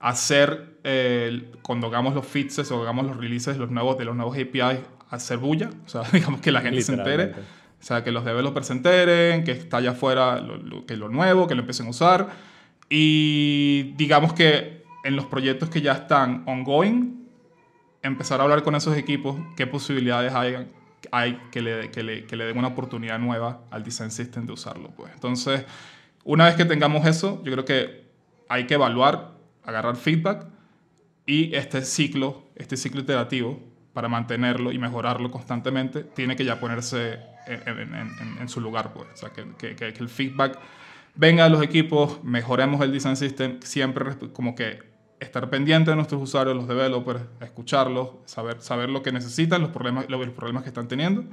Hacer, 0.00 0.78
eh, 0.82 1.52
cuando 1.62 1.86
hagamos 1.86 2.14
los 2.14 2.26
fixes 2.26 2.70
o 2.70 2.82
hagamos 2.82 3.06
los 3.06 3.16
releases 3.16 3.58
los 3.58 3.70
nuevos, 3.70 3.96
de 3.96 4.04
los 4.06 4.16
nuevos 4.16 4.36
APIs, 4.36 4.80
hacer 5.10 5.38
bulla. 5.38 5.70
O 5.84 5.88
sea, 5.88 6.02
digamos 6.12 6.40
que 6.40 6.50
la 6.50 6.62
gente 6.62 6.82
se 6.82 6.94
entere. 6.94 7.32
O 7.78 7.84
sea, 7.86 8.02
que 8.02 8.10
los 8.10 8.24
developers 8.24 8.66
se 8.66 8.72
enteren, 8.72 9.44
que 9.44 9.52
está 9.52 9.76
allá 9.76 9.92
afuera 9.92 10.40
lo, 10.40 10.84
que 10.86 10.96
lo 10.96 11.08
nuevo, 11.08 11.46
que 11.46 11.54
lo 11.54 11.60
empiecen 11.60 11.86
a 11.86 11.90
usar 11.90 12.55
y 12.88 13.94
digamos 13.96 14.32
que 14.32 14.84
en 15.04 15.16
los 15.16 15.26
proyectos 15.26 15.70
que 15.70 15.80
ya 15.80 15.92
están 15.92 16.42
ongoing, 16.46 17.28
empezar 18.02 18.40
a 18.40 18.44
hablar 18.44 18.62
con 18.62 18.74
esos 18.74 18.96
equipos 18.96 19.36
qué 19.56 19.66
posibilidades 19.66 20.32
hay, 20.34 20.68
hay 21.10 21.40
que, 21.50 21.62
le, 21.62 21.90
que, 21.90 22.02
le, 22.02 22.24
que 22.24 22.36
le 22.36 22.44
den 22.44 22.58
una 22.58 22.68
oportunidad 22.68 23.18
nueva 23.18 23.62
al 23.70 23.82
design 23.84 24.10
system 24.10 24.46
de 24.46 24.52
usarlo. 24.52 24.90
Pues. 24.90 25.12
Entonces, 25.12 25.64
una 26.24 26.46
vez 26.46 26.54
que 26.54 26.64
tengamos 26.64 27.06
eso, 27.06 27.42
yo 27.44 27.52
creo 27.52 27.64
que 27.64 28.06
hay 28.48 28.66
que 28.66 28.74
evaluar, 28.74 29.32
agarrar 29.64 29.96
feedback 29.96 30.46
y 31.24 31.54
este 31.54 31.82
ciclo, 31.82 32.44
este 32.54 32.76
ciclo 32.76 33.00
iterativo, 33.00 33.60
para 33.92 34.08
mantenerlo 34.08 34.72
y 34.72 34.78
mejorarlo 34.78 35.30
constantemente, 35.30 36.04
tiene 36.04 36.36
que 36.36 36.44
ya 36.44 36.60
ponerse 36.60 37.18
en, 37.46 37.78
en, 37.78 38.38
en, 38.40 38.48
su 38.48 38.60
lugar. 38.60 38.92
Pues. 38.92 39.06
O 39.14 39.16
sea, 39.16 39.30
que, 39.30 39.44
que, 39.56 39.74
que 39.74 39.86
el 39.86 40.08
feedback 40.08 40.58
venga 41.16 41.44
a 41.44 41.48
los 41.48 41.62
equipos, 41.62 42.22
mejoremos 42.22 42.80
el 42.82 42.92
design 42.92 43.16
system, 43.16 43.60
siempre 43.62 44.16
como 44.32 44.54
que 44.54 44.78
estar 45.18 45.48
pendiente 45.48 45.90
de 45.90 45.96
nuestros 45.96 46.22
usuarios, 46.22 46.54
los 46.54 46.68
developers, 46.68 47.22
escucharlos, 47.40 48.10
saber, 48.26 48.60
saber 48.60 48.90
lo 48.90 49.02
que 49.02 49.12
necesitan, 49.12 49.62
los 49.62 49.70
problemas, 49.70 50.08
los 50.08 50.28
problemas 50.30 50.62
que 50.62 50.68
están 50.68 50.88
teniendo 50.88 51.24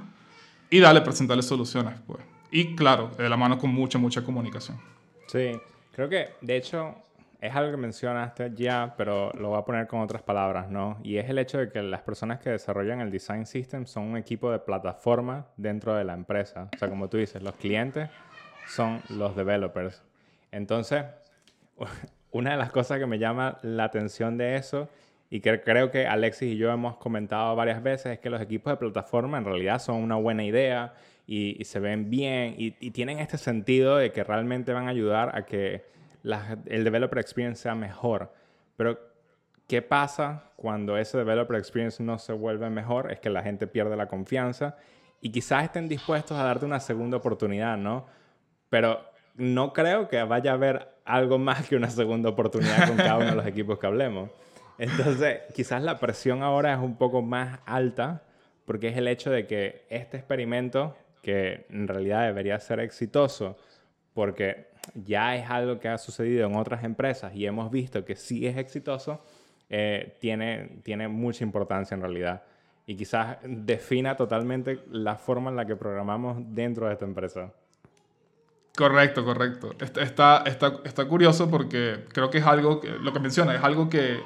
y 0.70 0.80
darle, 0.80 1.02
presentarles 1.02 1.46
soluciones. 1.46 2.00
Pues. 2.06 2.22
Y 2.50 2.74
claro, 2.74 3.10
de 3.16 3.28
la 3.28 3.36
mano 3.36 3.58
con 3.58 3.70
mucha, 3.70 3.98
mucha 3.98 4.22
comunicación. 4.24 4.78
Sí, 5.26 5.52
creo 5.92 6.08
que 6.08 6.30
de 6.40 6.56
hecho 6.56 6.94
es 7.40 7.54
algo 7.54 7.72
que 7.72 7.76
mencionaste 7.76 8.52
ya, 8.54 8.94
pero 8.96 9.30
lo 9.32 9.50
voy 9.50 9.58
a 9.58 9.62
poner 9.62 9.86
con 9.86 10.00
otras 10.00 10.22
palabras, 10.22 10.70
¿no? 10.70 10.98
Y 11.02 11.18
es 11.18 11.28
el 11.28 11.38
hecho 11.38 11.58
de 11.58 11.70
que 11.70 11.82
las 11.82 12.00
personas 12.00 12.40
que 12.40 12.48
desarrollan 12.48 13.02
el 13.02 13.10
design 13.10 13.44
system 13.44 13.84
son 13.84 14.04
un 14.04 14.16
equipo 14.16 14.50
de 14.50 14.60
plataforma 14.60 15.46
dentro 15.58 15.94
de 15.94 16.04
la 16.04 16.14
empresa. 16.14 16.70
O 16.74 16.78
sea, 16.78 16.88
como 16.88 17.08
tú 17.10 17.18
dices, 17.18 17.42
los 17.42 17.54
clientes 17.56 18.08
son 18.66 19.02
los 19.08 19.36
developers. 19.36 20.02
Entonces, 20.50 21.04
una 22.30 22.52
de 22.52 22.56
las 22.56 22.70
cosas 22.70 22.98
que 22.98 23.06
me 23.06 23.18
llama 23.18 23.58
la 23.62 23.84
atención 23.84 24.36
de 24.36 24.56
eso 24.56 24.88
y 25.30 25.40
que 25.40 25.60
creo 25.62 25.90
que 25.90 26.06
Alexis 26.06 26.52
y 26.52 26.56
yo 26.56 26.70
hemos 26.70 26.96
comentado 26.96 27.56
varias 27.56 27.82
veces 27.82 28.12
es 28.12 28.18
que 28.18 28.30
los 28.30 28.40
equipos 28.40 28.72
de 28.72 28.76
plataforma 28.76 29.38
en 29.38 29.44
realidad 29.44 29.78
son 29.78 29.96
una 29.96 30.16
buena 30.16 30.44
idea 30.44 30.94
y, 31.26 31.64
se 31.64 31.80
ven 31.80 32.10
bien 32.10 32.54
y, 32.58 32.70
tienen 32.90 33.18
este 33.18 33.38
sentido 33.38 33.96
de 33.96 34.12
que 34.12 34.22
realmente 34.22 34.72
van 34.72 34.86
a 34.86 34.90
ayudar 34.90 35.36
a 35.36 35.44
que 35.44 35.84
el 36.66 36.84
developer 36.84 37.18
experience 37.18 37.62
sea 37.62 37.74
mejor. 37.74 38.32
Pero, 38.76 38.98
¿qué 39.66 39.82
pasa 39.82 40.50
cuando 40.56 40.96
ese 40.98 41.18
developer 41.18 41.56
experience 41.56 42.02
no 42.02 42.18
se 42.18 42.32
vuelve 42.32 42.68
mejor? 42.70 43.10
Es 43.10 43.20
que 43.20 43.30
la 43.30 43.42
gente 43.42 43.66
pierde 43.66 43.96
la 43.96 44.06
confianza 44.06 44.76
y 45.20 45.30
quizás 45.30 45.64
estén 45.64 45.88
dispuestos 45.88 46.38
a 46.38 46.44
darte 46.44 46.66
una 46.66 46.80
segunda 46.80 47.16
oportunidad, 47.16 47.76
¿no? 47.76 48.06
Pero 48.74 49.04
no 49.36 49.72
creo 49.72 50.08
que 50.08 50.20
vaya 50.24 50.50
a 50.50 50.54
haber 50.54 50.88
algo 51.04 51.38
más 51.38 51.68
que 51.68 51.76
una 51.76 51.90
segunda 51.90 52.30
oportunidad 52.30 52.88
con 52.88 52.96
cada 52.96 53.18
uno 53.18 53.26
de 53.26 53.36
los 53.36 53.46
equipos 53.46 53.78
que 53.78 53.86
hablemos. 53.86 54.30
Entonces, 54.78 55.42
quizás 55.54 55.80
la 55.80 56.00
presión 56.00 56.42
ahora 56.42 56.72
es 56.72 56.80
un 56.80 56.96
poco 56.96 57.22
más 57.22 57.60
alta 57.66 58.24
porque 58.64 58.88
es 58.88 58.96
el 58.96 59.06
hecho 59.06 59.30
de 59.30 59.46
que 59.46 59.84
este 59.90 60.16
experimento, 60.16 60.96
que 61.22 61.66
en 61.70 61.86
realidad 61.86 62.26
debería 62.26 62.58
ser 62.58 62.80
exitoso, 62.80 63.56
porque 64.12 64.70
ya 64.96 65.36
es 65.36 65.48
algo 65.48 65.78
que 65.78 65.86
ha 65.86 65.96
sucedido 65.96 66.48
en 66.48 66.56
otras 66.56 66.82
empresas 66.82 67.32
y 67.32 67.46
hemos 67.46 67.70
visto 67.70 68.04
que 68.04 68.16
sí 68.16 68.44
es 68.48 68.56
exitoso, 68.56 69.22
eh, 69.70 70.16
tiene, 70.18 70.80
tiene 70.82 71.06
mucha 71.06 71.44
importancia 71.44 71.94
en 71.94 72.00
realidad. 72.00 72.42
Y 72.86 72.96
quizás 72.96 73.36
defina 73.44 74.16
totalmente 74.16 74.80
la 74.90 75.14
forma 75.14 75.50
en 75.50 75.56
la 75.58 75.64
que 75.64 75.76
programamos 75.76 76.38
dentro 76.48 76.88
de 76.88 76.94
esta 76.94 77.04
empresa. 77.04 77.52
Correcto, 78.76 79.24
correcto. 79.24 79.74
Está, 79.78 80.38
está, 80.46 80.80
está 80.84 81.04
curioso 81.06 81.48
porque 81.48 82.04
creo 82.12 82.30
que 82.30 82.38
es 82.38 82.44
algo, 82.44 82.80
que, 82.80 82.90
lo 82.90 83.12
que 83.12 83.20
menciona, 83.20 83.54
es 83.54 83.62
algo 83.62 83.88
que, 83.88 84.20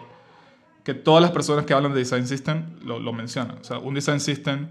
que 0.84 0.94
todas 0.94 1.20
las 1.20 1.32
personas 1.32 1.66
que 1.66 1.74
hablan 1.74 1.92
de 1.92 1.98
Design 1.98 2.26
System 2.26 2.64
lo, 2.82 2.98
lo 2.98 3.12
mencionan. 3.12 3.58
O 3.60 3.64
sea, 3.64 3.78
un 3.78 3.92
Design 3.94 4.20
System 4.20 4.68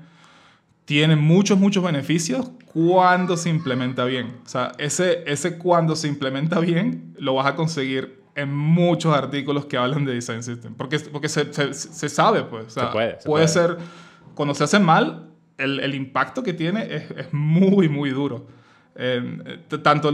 tiene 0.85 1.15
muchos, 1.15 1.59
muchos 1.59 1.83
beneficios 1.83 2.49
cuando 2.65 3.37
se 3.37 3.49
implementa 3.49 4.05
bien. 4.05 4.37
O 4.45 4.49
sea, 4.49 4.71
ese, 4.79 5.23
ese 5.27 5.59
cuando 5.59 5.95
se 5.95 6.07
implementa 6.07 6.59
bien 6.59 7.13
lo 7.19 7.35
vas 7.35 7.45
a 7.45 7.55
conseguir 7.55 8.23
en 8.33 8.55
muchos 8.55 9.13
artículos 9.15 9.65
que 9.65 9.77
hablan 9.77 10.05
de 10.05 10.13
Design 10.13 10.41
System. 10.41 10.73
Porque, 10.73 10.99
porque 10.99 11.29
se, 11.29 11.53
se, 11.53 11.73
se 11.73 12.09
sabe, 12.09 12.43
pues. 12.43 12.65
O 12.67 12.69
sea, 12.71 12.91
puede, 12.91 13.17
puede, 13.25 13.47
ser, 13.47 13.77
cuando 14.33 14.55
se 14.55 14.63
hace 14.63 14.79
mal, 14.79 15.29
el, 15.59 15.79
el 15.81 15.93
impacto 15.93 16.41
que 16.41 16.53
tiene 16.53 16.95
es, 16.95 17.11
es 17.11 17.33
muy, 17.33 17.89
muy 17.89 18.09
duro. 18.09 18.47
Eh, 18.99 19.59
tanto 19.83 20.11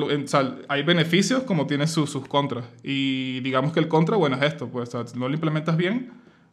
hay 0.68 0.84
beneficios 0.84 1.44
como 1.44 1.66
tiene 1.66 1.88
sus, 1.88 2.12
sus 2.12 2.28
contras. 2.28 2.66
Y 2.84 3.40
digamos 3.40 3.72
que 3.72 3.80
el 3.80 3.88
contra, 3.88 4.18
bueno, 4.18 4.36
es 4.36 4.44
esto, 4.44 4.68
pues 4.68 4.90
si 4.90 5.18
no 5.18 5.28
lo 5.28 5.34
implementas 5.34 5.78
bien, 5.78 6.12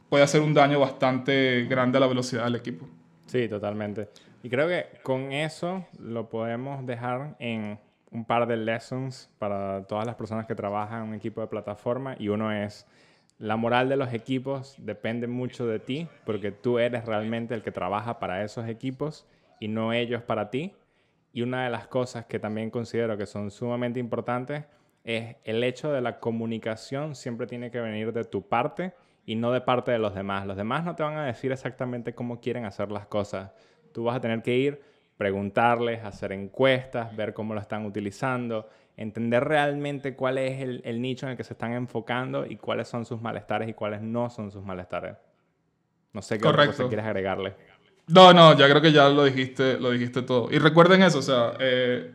puede 0.09 0.25
hacer 0.25 0.41
un 0.41 0.55
daño 0.55 0.79
bastante 0.79 1.67
grande 1.69 1.99
a 1.99 2.01
la 2.01 2.07
velocidad 2.07 2.45
del 2.45 2.57
equipo. 2.57 2.87
Sí, 3.27 3.49
totalmente. 3.49 4.09
Y 4.43 4.49
creo 4.49 4.69
que 4.69 4.87
con 5.03 5.33
eso 5.33 5.87
lo 5.99 6.29
podemos 6.29 6.87
dejar 6.87 7.37
en 7.39 7.79
un 8.11 8.25
par 8.25 8.47
de 8.47 8.57
lessons 8.57 9.31
para 9.39 9.85
todas 9.85 10.07
las 10.07 10.17
personas 10.17 10.47
que 10.47 10.55
trabajan 10.55 11.03
en 11.03 11.09
un 11.11 11.15
equipo 11.15 11.41
de 11.41 11.47
plataforma 11.47 12.17
y 12.19 12.29
uno 12.29 12.53
es 12.53 12.87
la 13.39 13.57
moral 13.57 13.89
de 13.89 13.97
los 13.97 14.13
equipos 14.13 14.75
depende 14.79 15.27
mucho 15.27 15.67
de 15.67 15.79
ti 15.79 16.09
porque 16.27 16.51
tú 16.51 16.79
eres 16.79 17.05
realmente 17.07 17.55
el 17.55 17.63
que 17.63 17.71
trabaja 17.71 18.19
para 18.19 18.45
esos 18.45 18.69
equipos 18.69 19.27
y 19.61 19.69
no 19.69 19.93
ellos 19.93 20.23
para 20.23 20.51
ti. 20.51 20.75
Y 21.33 21.43
una 21.43 21.65
de 21.65 21.71
las 21.71 21.87
cosas 21.87 22.27
que 22.27 22.39
también 22.39 22.71
considero 22.71 23.17
que 23.17 23.27
son 23.27 23.51
sumamente 23.51 24.01
importantes 24.01 24.65
es 25.05 25.37
el 25.45 25.63
hecho 25.65 25.93
de 25.93 26.01
la 26.01 26.21
comunicación 26.21 27.15
siempre 27.15 27.47
tiene 27.47 27.71
que 27.71 27.81
venir 27.81 28.13
de 28.13 28.25
tu 28.25 28.47
parte 28.49 28.93
y 29.25 29.37
no 29.37 29.53
de 29.53 29.61
parte 29.61 29.93
de 29.93 29.99
los 29.99 30.15
demás. 30.15 30.47
Los 30.47 30.57
demás 30.57 30.85
no 30.85 30.97
te 30.97 31.03
van 31.03 31.17
a 31.17 31.27
decir 31.27 31.53
exactamente 31.53 32.15
cómo 32.15 32.41
quieren 32.41 32.65
hacer 32.65 32.91
las 32.91 33.07
cosas. 33.07 33.53
Tú 33.93 34.05
vas 34.05 34.17
a 34.17 34.21
tener 34.21 34.43
que 34.43 34.57
ir, 34.57 34.83
preguntarles, 35.17 36.05
hacer 36.05 36.33
encuestas, 36.33 37.15
ver 37.17 37.33
cómo 37.35 37.55
lo 37.55 37.61
están 37.61 37.85
utilizando, 37.87 38.69
entender 38.97 39.45
realmente 39.45 40.15
cuál 40.15 40.39
es 40.39 40.61
el, 40.61 41.01
nicho 41.01 41.27
en 41.27 41.33
el 41.33 41.37
que 41.37 41.45
se 41.45 41.55
están 41.55 41.73
enfocando 41.73 42.45
y 42.45 42.57
cuáles 42.57 42.89
son 42.89 43.05
sus 43.05 43.21
malestares 43.21 43.69
y 43.69 43.75
cuáles 43.75 44.03
no 44.03 44.31
son 44.31 44.51
sus 44.51 44.65
malestares. 44.65 45.17
No 46.13 46.23
sé 46.23 46.39
qué 46.39 46.49
otra 46.49 46.67
cosa 46.67 46.89
quieres 46.89 47.07
agregarle. 47.07 47.55
No, 48.11 48.33
no, 48.33 48.57
ya 48.57 48.69
creo 48.69 48.83
que 48.83 48.93
ya 48.93 49.09
lo 49.09 49.25
dijiste, 49.25 49.79
lo 49.79 49.91
dijiste 49.91 50.23
todo. 50.23 50.49
Y 50.51 50.59
recuerden 50.59 51.03
eso, 51.03 51.19
o 51.19 51.23
sea, 51.23 51.55
eh, 51.61 52.13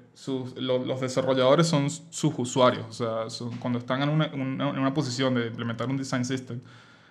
los 0.58 1.02
desarrolladores 1.02 1.68
son 1.68 1.90
sus 1.90 2.34
usuarios, 2.38 2.86
o 2.90 3.30
sea, 3.30 3.48
cuando 3.60 3.80
están 3.80 4.02
en 4.02 4.10
una, 4.10 4.26
en 4.26 4.62
una 4.62 4.94
posición 4.94 5.36
de 5.36 5.48
implementar 5.48 5.90
un 5.90 5.98
design 5.98 6.26
system, 6.26 6.60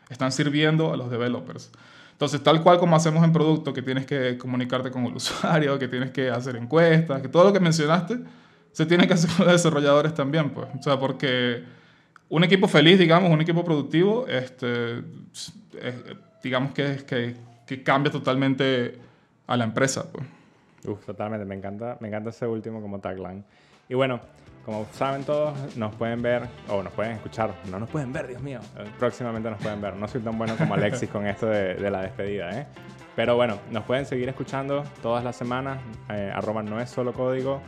están 0.08 0.32
sirviendo 0.32 0.92
a 0.92 0.96
los 0.96 1.10
developers. 1.10 1.70
Entonces, 2.12 2.42
tal 2.42 2.62
cual 2.62 2.78
como 2.78 2.94
hacemos 2.94 3.24
en 3.24 3.32
producto, 3.32 3.72
que 3.72 3.82
tienes 3.82 4.06
que 4.06 4.38
comunicarte 4.38 4.90
con 4.90 5.04
el 5.06 5.14
usuario, 5.16 5.78
que 5.78 5.88
tienes 5.88 6.10
que 6.10 6.30
hacer 6.30 6.56
encuestas, 6.56 7.20
que 7.20 7.28
todo 7.28 7.44
lo 7.44 7.52
que 7.52 7.60
mencionaste, 7.60 8.18
se 8.72 8.86
tiene 8.86 9.06
que 9.06 9.14
hacer 9.14 9.30
con 9.36 9.46
los 9.46 9.54
desarrolladores 9.54 10.14
también, 10.14 10.50
pues. 10.50 10.68
O 10.78 10.82
sea, 10.82 10.98
porque 10.98 11.64
un 12.28 12.44
equipo 12.44 12.68
feliz, 12.68 12.98
digamos, 12.98 13.30
un 13.30 13.40
equipo 13.40 13.64
productivo, 13.64 14.26
este, 14.28 15.02
digamos 16.42 16.72
que, 16.72 17.04
que, 17.06 17.36
que 17.66 17.82
cambia 17.82 18.10
totalmente 18.10 18.98
a 19.46 19.56
la 19.56 19.64
empresa, 19.64 20.10
pues. 20.10 20.24
Uf, 20.86 21.04
totalmente, 21.06 21.46
me 21.46 21.54
encanta, 21.54 21.96
me 22.00 22.08
encanta 22.08 22.30
ese 22.30 22.46
último 22.46 22.80
como 22.80 23.00
tagline. 23.00 23.42
Y 23.88 23.94
bueno, 23.94 24.20
como 24.64 24.86
saben 24.92 25.24
todos, 25.24 25.76
nos 25.76 25.94
pueden 25.94 26.22
ver 26.22 26.42
o 26.68 26.82
nos 26.82 26.92
pueden 26.92 27.12
escuchar. 27.12 27.54
No 27.70 27.78
nos 27.78 27.88
pueden 27.88 28.12
ver, 28.12 28.28
Dios 28.28 28.42
mío. 28.42 28.60
Próximamente 28.98 29.50
nos 29.50 29.60
pueden 29.60 29.80
ver. 29.80 29.94
No 29.96 30.08
soy 30.08 30.22
tan 30.22 30.38
bueno 30.38 30.56
como 30.56 30.74
Alexis 30.74 31.08
con 31.10 31.26
esto 31.26 31.46
de, 31.46 31.90
la 31.90 32.02
despedida, 32.02 32.50
¿eh? 32.58 32.66
Pero 33.14 33.36
bueno, 33.36 33.58
nos 33.70 33.84
pueden 33.84 34.06
seguir 34.06 34.28
escuchando 34.28 34.82
todas 35.02 35.22
las 35.22 35.36
semanas. 35.36 35.78
Eh, 36.10 36.32
arroba 36.34 36.62
no 36.62 36.80
es 36.80 36.90
solo 36.90 37.12
código. 37.12 37.60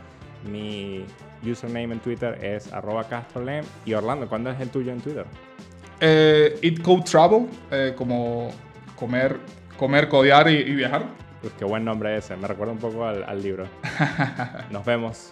Mi 0.51 1.05
username 1.43 1.93
en 1.93 1.99
Twitter 1.99 2.43
es 2.43 2.73
arroba 2.73 3.03
castrolem. 3.03 3.63
Y 3.85 3.93
Orlando, 3.93 4.27
¿cuándo 4.27 4.49
es 4.49 4.59
el 4.59 4.69
tuyo 4.69 4.91
en 4.91 4.99
Twitter? 4.99 5.25
Eh, 5.99 6.59
Eat 6.61 6.81
Code 6.81 7.03
Travel, 7.03 7.47
eh, 7.71 7.93
como 7.95 8.49
comer, 8.95 9.37
comer, 9.77 10.09
codear 10.09 10.49
y, 10.49 10.63
viajar. 10.75 11.03
Pues 11.41 11.53
qué 11.53 11.65
buen 11.65 11.85
nombre 11.85 12.17
ese. 12.17 12.35
Me 12.35 12.47
recuerda 12.47 12.73
un 12.73 12.79
poco 12.79 13.05
al 13.05 13.41
libro. 13.41 13.67
Nos 14.71 14.83
vemos. 14.83 15.31